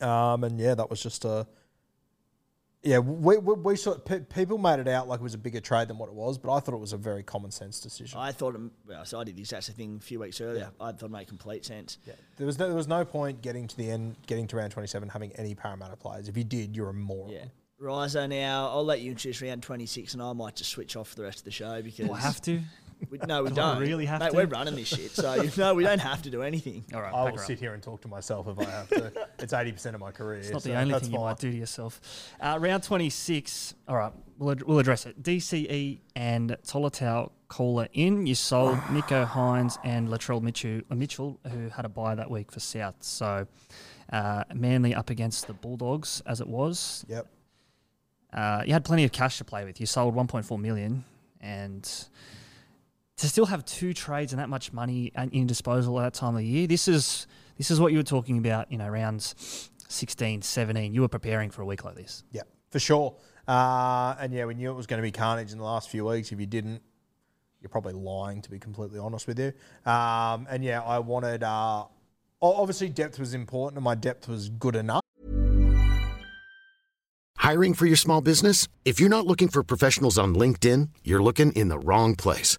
[0.00, 1.46] Um, and yeah, that was just a.
[2.84, 5.60] Yeah, we, we, we saw pe- people made it out like it was a bigger
[5.60, 8.18] trade than what it was, but I thought it was a very common sense decision.
[8.18, 10.70] I thought, it- well, so I did the exact same thing a few weeks earlier.
[10.80, 11.98] I thought it made complete sense.
[12.06, 14.70] Yeah, there was no, there was no point getting to the end, getting to round
[14.72, 16.28] twenty seven, having any Parramatta players.
[16.28, 17.30] If you did, you're a moron.
[17.32, 17.44] Yeah.
[17.80, 21.16] Ryza now, I'll let you introduce round 26 and I might just switch off for
[21.16, 22.06] the rest of the show because.
[22.06, 22.60] Do I have to?
[23.10, 23.82] We, no, we Do I don't.
[23.82, 24.36] really have Mate, to?
[24.36, 25.10] We're running this shit.
[25.12, 26.84] So, you no, we don't have to do anything.
[26.94, 27.46] All right, I pack will her up.
[27.46, 29.12] sit here and talk to myself if I have to.
[29.38, 30.38] it's eighty percent of my career.
[30.40, 31.26] It's not so the only that's thing you fine.
[31.26, 32.00] might do to yourself.
[32.40, 33.74] Uh, round 26.
[33.88, 35.22] All right, we'll, ad- we'll address it.
[35.22, 38.26] DCE and Tolutau Koula in.
[38.26, 42.50] You sold Nicho Hynes and Latrell Mitchell, uh, Mitchell, who had a buy that week
[42.52, 42.96] for South.
[43.00, 43.46] So
[44.12, 47.04] uh, Manly up against the Bulldogs as it was.
[47.08, 47.26] Yep.
[48.32, 49.78] Uh, you had plenty of cash to play with.
[49.78, 51.04] You sold 1.4 million,
[51.40, 51.88] and
[53.18, 56.34] to still have two trades and that much money at- in disposal at that time
[56.34, 58.70] of the year, this is this is what you were talking about.
[58.72, 60.92] You know, rounds 16, 17.
[60.92, 62.24] You were preparing for a week like this.
[62.32, 63.14] Yeah, for sure.
[63.46, 66.04] Uh, and yeah, we knew it was going to be carnage in the last few
[66.06, 66.32] weeks.
[66.32, 66.82] If you didn't,
[67.60, 69.52] you're probably lying, to be completely honest with you.
[69.90, 71.42] Um, and yeah, I wanted.
[71.42, 71.84] Uh,
[72.42, 75.02] obviously, depth was important, and my depth was good enough.
[77.36, 78.68] Hiring for your small business?
[78.84, 82.58] If you're not looking for professionals on LinkedIn, you're looking in the wrong place.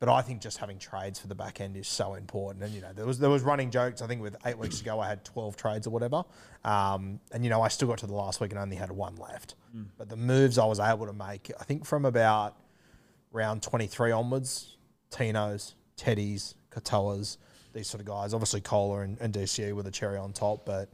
[0.00, 2.64] But I think just having trades for the back end is so important.
[2.64, 4.00] And you know, there was there was running jokes.
[4.00, 6.24] I think with eight weeks ago, I had twelve trades or whatever.
[6.64, 9.16] Um, and you know, I still got to the last week and only had one
[9.16, 9.56] left.
[9.98, 12.56] But the moves I was able to make, I think from about
[13.30, 14.78] round twenty three onwards,
[15.10, 17.36] Tino's, Teddy's, Katoa's,
[17.74, 18.32] these sort of guys.
[18.32, 20.88] Obviously, Koula and, and DCE were the cherry on top, but.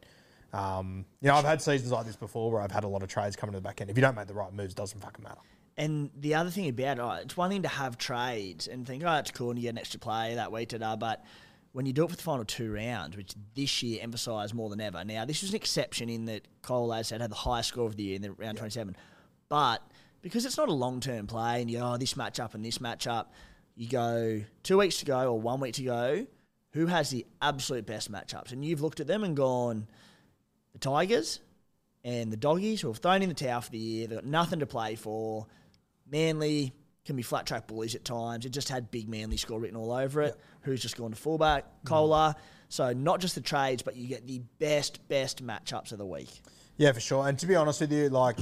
[0.53, 3.11] Um, you know, I've had seasons like this before where I've had a lot of
[3.11, 3.91] trades coming to the back end.
[3.91, 5.41] If you don't make the right moves, it doesn't fucking matter.
[5.79, 9.03] And the other thing about it, oh, it's one thing to have trades and think,
[9.03, 11.23] oh, that's cool, and you get an extra play that week da, but
[11.73, 14.81] when you do it for the final two rounds, which this year emphasised more than
[14.81, 15.05] ever.
[15.05, 17.85] Now, this was an exception in that Cole, as I said, had the highest score
[17.85, 18.97] of the year in the round 27.
[19.51, 19.83] But
[20.23, 22.79] because it's not a long term play and you go, oh, this matchup and this
[22.79, 23.27] matchup,
[23.75, 26.27] you go two weeks to go or one week to go,
[26.71, 28.53] who has the absolute best matchups?
[28.53, 29.87] And you've looked at them and gone,
[30.73, 31.41] the Tigers
[32.05, 34.61] and the Doggies, who have thrown in the towel for the year, they've got nothing
[34.61, 35.47] to play for.
[36.11, 36.73] Manly
[37.05, 38.45] can be flat track bullies at times.
[38.45, 40.37] It just had big Manly score written all over it.
[40.63, 41.65] Who's just gone to fullback?
[41.85, 42.37] Koula.
[42.69, 46.43] So not just the trades, but you get the best, best matchups of the week.
[46.77, 47.27] Yeah, for sure.
[47.29, 48.39] And to be honest with you, like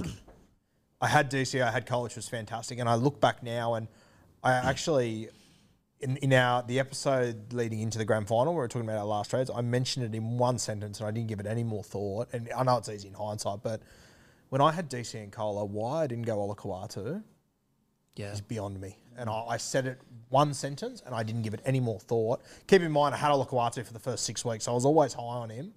[1.00, 3.86] I had DC, I had college, which was fantastic, and I look back now and
[4.42, 5.28] I actually
[6.00, 8.98] in, in our the episode leading into the grand final, where we are talking about
[8.98, 11.64] our last trades, I mentioned it in one sentence and I didn't give it any
[11.64, 12.28] more thought.
[12.32, 13.82] And I know it's easy in hindsight, but
[14.50, 17.22] when I had DC and Koula, why I didn't go Olakau'atu
[18.16, 18.32] Yeah.
[18.32, 18.98] is beyond me.
[19.16, 22.42] And I, I said it one sentence and I didn't give it any more thought.
[22.66, 25.12] Keep in mind, I had Olakau'atu for the first six weeks, so I was always
[25.12, 25.72] high on him.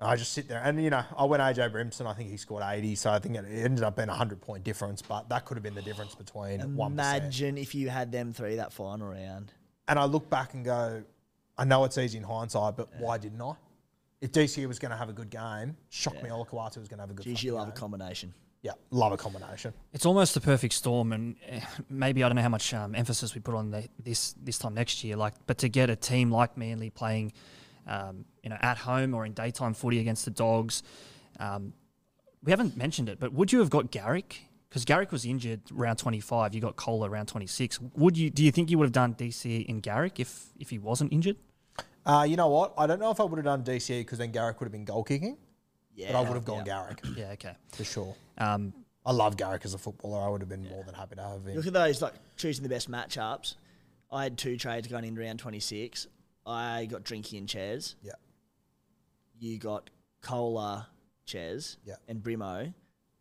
[0.00, 2.06] And I just sit there, and you know, I went AJ Brimson.
[2.06, 4.64] I think he scored eighty, so I think it ended up being a hundred point
[4.64, 5.02] difference.
[5.02, 7.24] But that could have been the difference between one percent.
[7.24, 9.52] Imagine if you had them three that final round.
[9.88, 11.02] And I look back and go,
[11.58, 13.52] I know it's easy in hindsight, but why didn't I?
[14.22, 16.30] If DC was going to have a good game, shock me.
[16.30, 17.24] Olakau'atu was going to have a good.
[17.24, 17.76] Geez, you love a game.
[17.76, 18.32] combination.
[18.62, 19.72] Yeah, love a combination.
[19.94, 23.34] It's almost the perfect storm, and eh, maybe I don't know how much um, emphasis
[23.34, 25.16] we put on the, this this time next year.
[25.16, 27.32] Like, but to get a team like Manly playing,
[27.86, 30.82] um, you know, at home or in daytime footy against the Dogs,
[31.38, 31.72] um,
[32.42, 34.42] we haven't mentioned it, but would you have got Garrick?
[34.68, 36.54] Because Garrick was injured round twenty five.
[36.54, 37.80] You got Koula around twenty six.
[37.80, 38.28] Would you?
[38.28, 41.36] Do you think you would have done DC in Garrick if if he wasn't injured?
[42.04, 42.74] Uh, you know what?
[42.76, 44.84] I don't know if I would have done DCE because then Garrick would have been
[44.84, 45.36] goal kicking,
[46.00, 47.30] Yeah, but I would have gone Garrick Yeah.
[47.32, 47.54] Okay.
[47.72, 48.14] for sure.
[48.38, 48.72] Um,
[49.04, 50.20] I love Garrick as a footballer.
[50.22, 51.56] I would have been more than happy to have him.
[51.56, 53.54] Look at those like choosing the best matchups.
[54.12, 56.06] I had two trades going in round twenty six.
[56.46, 57.96] I got Drinky and Chairs.
[58.02, 58.12] Yeah.
[59.38, 59.90] You got
[60.20, 60.88] Koula,
[61.24, 61.94] Chairs, Yeah.
[62.08, 62.72] and Brimo.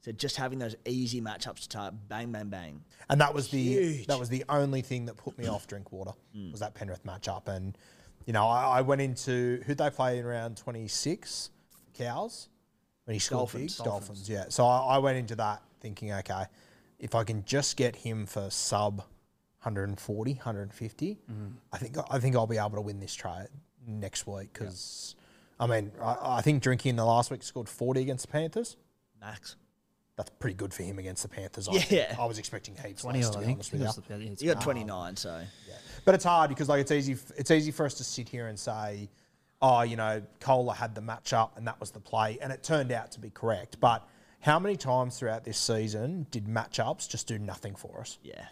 [0.01, 2.83] So just having those easy matchups to type, bang, bang, bang.
[3.09, 4.07] And that was the Huge.
[4.07, 6.11] that was the only thing that put me off Drinkwater
[6.51, 7.47] was that Penrith matchup.
[7.47, 7.77] And
[8.25, 11.49] you know, I, I went into who they play in round twenty six,
[11.93, 12.49] Cows,
[13.09, 13.77] when he scored Dolphins.
[13.77, 14.29] big, Dolphins.
[14.29, 16.43] Yeah, so I, I went into that thinking, okay,
[16.99, 18.97] if I can just get him for sub
[19.63, 21.47] 140, 150, mm-hmm.
[21.73, 23.47] I think I think I'll be able to win this trade
[23.87, 25.15] next week because.
[25.59, 28.77] I mean, I, I think Drinky in the last week scored 40 against the Panthers.
[29.19, 29.55] Max.
[30.15, 31.67] That's pretty good for him against the Panthers.
[31.67, 31.79] I Yeah.
[31.79, 32.19] think.
[32.19, 33.57] I was expecting heaps twenty, I to be think.
[33.57, 34.17] honest with you.
[34.17, 35.73] Yeah, You got twenty nine, so yeah.
[36.05, 38.59] But it's hard because like it's easy it's easy for us to sit here and
[38.59, 39.09] say,
[39.61, 42.91] oh, you know, Koula had the matchup and that was the play, and it turned
[42.91, 43.79] out to be correct.
[43.79, 44.07] But
[44.39, 48.17] how many times throughout this season did matchups just do nothing for us?
[48.23, 48.45] yeah.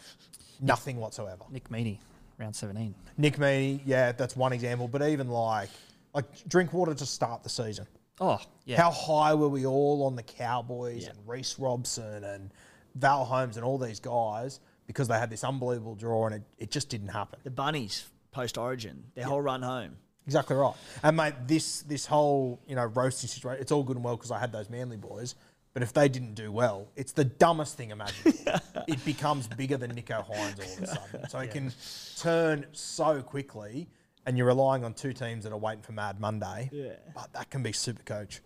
[0.59, 1.43] Nothing whatsoever.
[1.51, 1.99] Nick Meaney,
[2.39, 2.95] round seventeen.
[3.15, 4.87] Nick Meaney, yeah, that's one example.
[4.87, 5.69] But even like
[6.15, 7.85] like Drinkwater to start the season.
[8.19, 8.81] Oh yeah.
[8.81, 12.51] How high were we all on the Cowboys and Reece Robson and
[12.95, 16.71] Val Holmes and all these guys because they had this unbelievable draw and it, it
[16.71, 17.39] just didn't happen.
[17.43, 19.97] The bunnies post origin, their whole run home.
[20.27, 20.75] Exactly right.
[21.03, 24.29] And mate, this this whole you know roasting situation, it's all good and well because
[24.31, 25.33] I had those Manly boys.
[25.73, 28.39] But if they didn't do well, it's the dumbest thing imaginable.
[28.87, 31.29] it becomes bigger than Nicho Hynes all of a sudden.
[31.29, 31.71] So it can
[32.17, 33.87] turn so quickly,
[34.25, 36.69] and you're relying on two teams that are waiting for Mad Monday.
[36.73, 36.93] Yeah.
[37.13, 38.41] But that can be super coach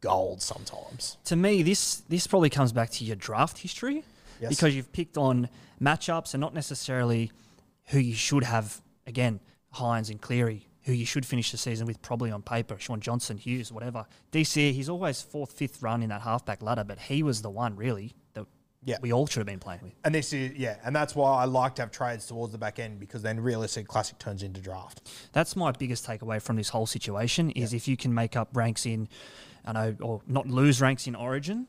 [0.00, 1.16] gold sometimes.
[1.24, 4.04] to me, this this probably comes back to your draft history
[4.40, 4.50] Yes.
[4.50, 5.48] because you've picked on
[5.80, 7.32] matchups and not necessarily
[7.86, 8.82] who you should have.
[9.06, 9.40] Again,
[9.74, 12.78] Hynes and Cleary, who you should finish the season with, probably on paper.
[12.78, 14.06] Shaun Johnson, Hughes, whatever.
[14.32, 17.74] DC, he's always fourth, fifth run in that halfback ladder, but he was the one
[17.76, 18.46] really that
[18.84, 18.98] Yeah.
[19.02, 19.92] we all should have been playing with.
[20.04, 22.78] And this is yeah, and that's why I like to have trades towards the back
[22.78, 25.10] end because then realistic classic turns into draft.
[25.32, 28.86] That's my biggest takeaway from this whole situation is if you can make up ranks
[28.86, 29.08] in,
[29.64, 31.66] I know, or not lose ranks in Origin,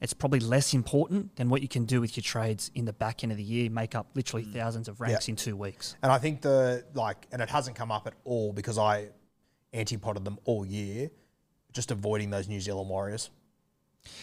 [0.00, 3.22] it's probably less important than what you can do with your trades in the back
[3.24, 3.68] end of the year.
[3.70, 5.32] Make up literally thousands of ranks Yeah.
[5.32, 5.96] in two weeks.
[6.02, 9.08] And I think the like, and it hasn't come up at all because I
[9.74, 11.10] antipoded them all year,
[11.72, 13.30] just avoiding those New Zealand Warriors.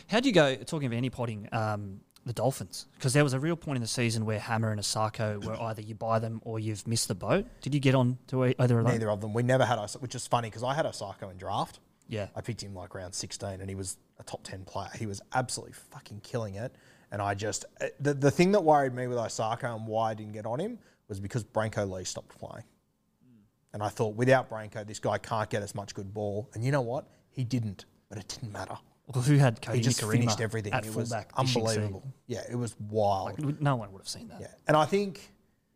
[0.07, 2.88] How do you go talking of anti-potting um, the Dolphins?
[2.95, 5.82] Because there was a real point in the season where Hammer and Isaako were either
[5.82, 7.45] you buy them or you've missed the boat.
[7.61, 8.93] Did you get on to either of them?
[8.93, 9.34] Neither of them.
[9.34, 11.80] We never had which is funny because I had Isaako in draft.
[12.07, 12.28] Yeah.
[12.36, 14.89] I picked him like round 16 and he was a top 10 player.
[14.97, 16.76] He was absolutely fucking killing it.
[17.11, 20.13] And I just, uh, the, the thing that worried me with Isaako and why I
[20.13, 22.63] didn't get on him was because Brenko Lee stopped playing.
[23.74, 26.49] And I thought, without Brenko, this guy can't get as much good ball.
[26.53, 27.07] And you know what?
[27.30, 28.76] He didn't, but it didn't matter.
[29.13, 30.74] Well, who had Kodi He just Nikorima finished everything.
[30.74, 31.36] at It was fullback?
[31.36, 31.57] dishing seed?
[31.78, 32.13] unbelievable.
[32.28, 33.38] Yeah, it was wild.
[33.43, 34.39] Like, no one would have seen that.
[34.41, 35.32] Yeah, and I think,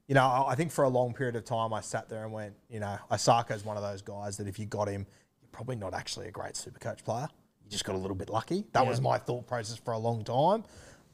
[0.07, 2.33] you know, I I think for a long period of time, I sat there and
[2.33, 5.05] went, you know, Isaako's one of those guys that if you got him,
[5.41, 7.27] you're probably not actually a great super coach player.
[7.69, 8.65] You just got a little bit lucky.
[8.71, 10.63] That was my thought process for a long time.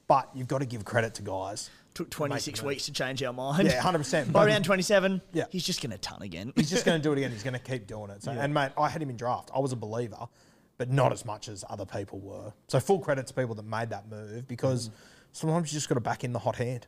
[0.08, 1.70] But you've got to give credit to guys.
[1.96, 3.68] Took 26 the weeks to change our mind.
[3.68, 4.28] Yeah, 100%.
[4.32, 5.46] By But- round 27, Yeah.
[5.50, 6.54] he's just going to ton again.
[6.56, 7.32] He's just going to do it again.
[7.32, 8.24] He's going to keep doing it.
[8.24, 9.52] So, And mate, I had him in draft.
[9.54, 10.30] I was a believer,
[10.78, 12.54] but not as much as other people were.
[12.70, 14.94] So full credit to people that made that move because mm.
[15.34, 16.88] sometimes you just got to back in the hot hand.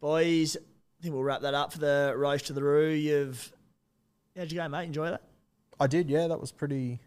[0.00, 2.90] Boys, I think we'll wrap that up for the roast to the roo.
[2.90, 3.52] You've
[4.36, 4.84] how'd you go, mate?
[4.84, 5.22] Enjoy that.
[5.80, 6.28] I did, yeah.
[6.28, 7.00] That was pretty.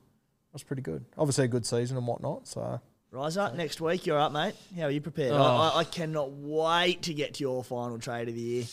[0.54, 1.04] That was pretty good.
[1.18, 2.48] Obviously, a good season and whatnot.
[2.48, 2.80] So
[3.10, 4.06] Rise up next week.
[4.06, 4.54] You're up, mate.
[4.78, 5.32] How are you prepared?
[5.32, 5.42] Oh.
[5.42, 8.64] I, I, I cannot wait to get to your final trade of the year.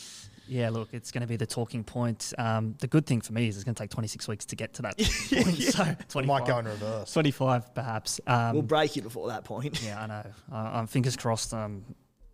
[0.47, 2.33] Yeah, look, it's going to be the talking point.
[2.37, 4.73] Um, the good thing for me is it's going to take 26 weeks to get
[4.75, 5.57] to that point.
[5.57, 7.13] So 25, might go in reverse.
[7.13, 8.21] 25 perhaps.
[8.27, 9.81] Um, We'll break you before that point.
[9.83, 10.25] yeah, I know.
[10.51, 11.51] Uh, I'm fingers crossed.
[11.51, 11.83] Um,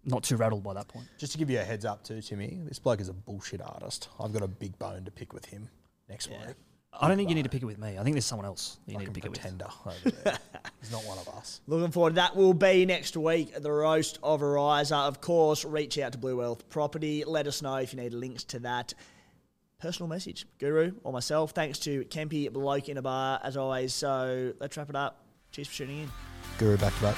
[0.04, 1.08] not too rattled by that point.
[1.18, 4.10] Just to give you a heads up too, Timmy, this bloke is a bullshit artist.
[4.20, 5.70] I've got a big bone to pick with him
[6.10, 6.38] next week.
[7.00, 7.98] I don't think you need to pick it with me.
[7.98, 9.39] I think there's someone else that you need to Fucking pick it with.
[9.39, 10.38] pretender over there.
[10.82, 11.62] He's not one of us.
[11.68, 12.16] Looking forward.
[12.16, 13.54] That will be next week.
[13.62, 15.08] The roast of Ryza.
[15.08, 17.24] Of course, reach out to Blue Wealth Property.
[17.26, 18.93] Let us know if you need links to that.
[19.80, 21.52] Personal message, Guru or myself.
[21.52, 23.93] Thanks to Kempy Bloke in a Bar as always.
[23.93, 25.24] So let's wrap it up.
[25.52, 26.12] Cheers for tuning in.
[26.58, 27.18] Guru back to back.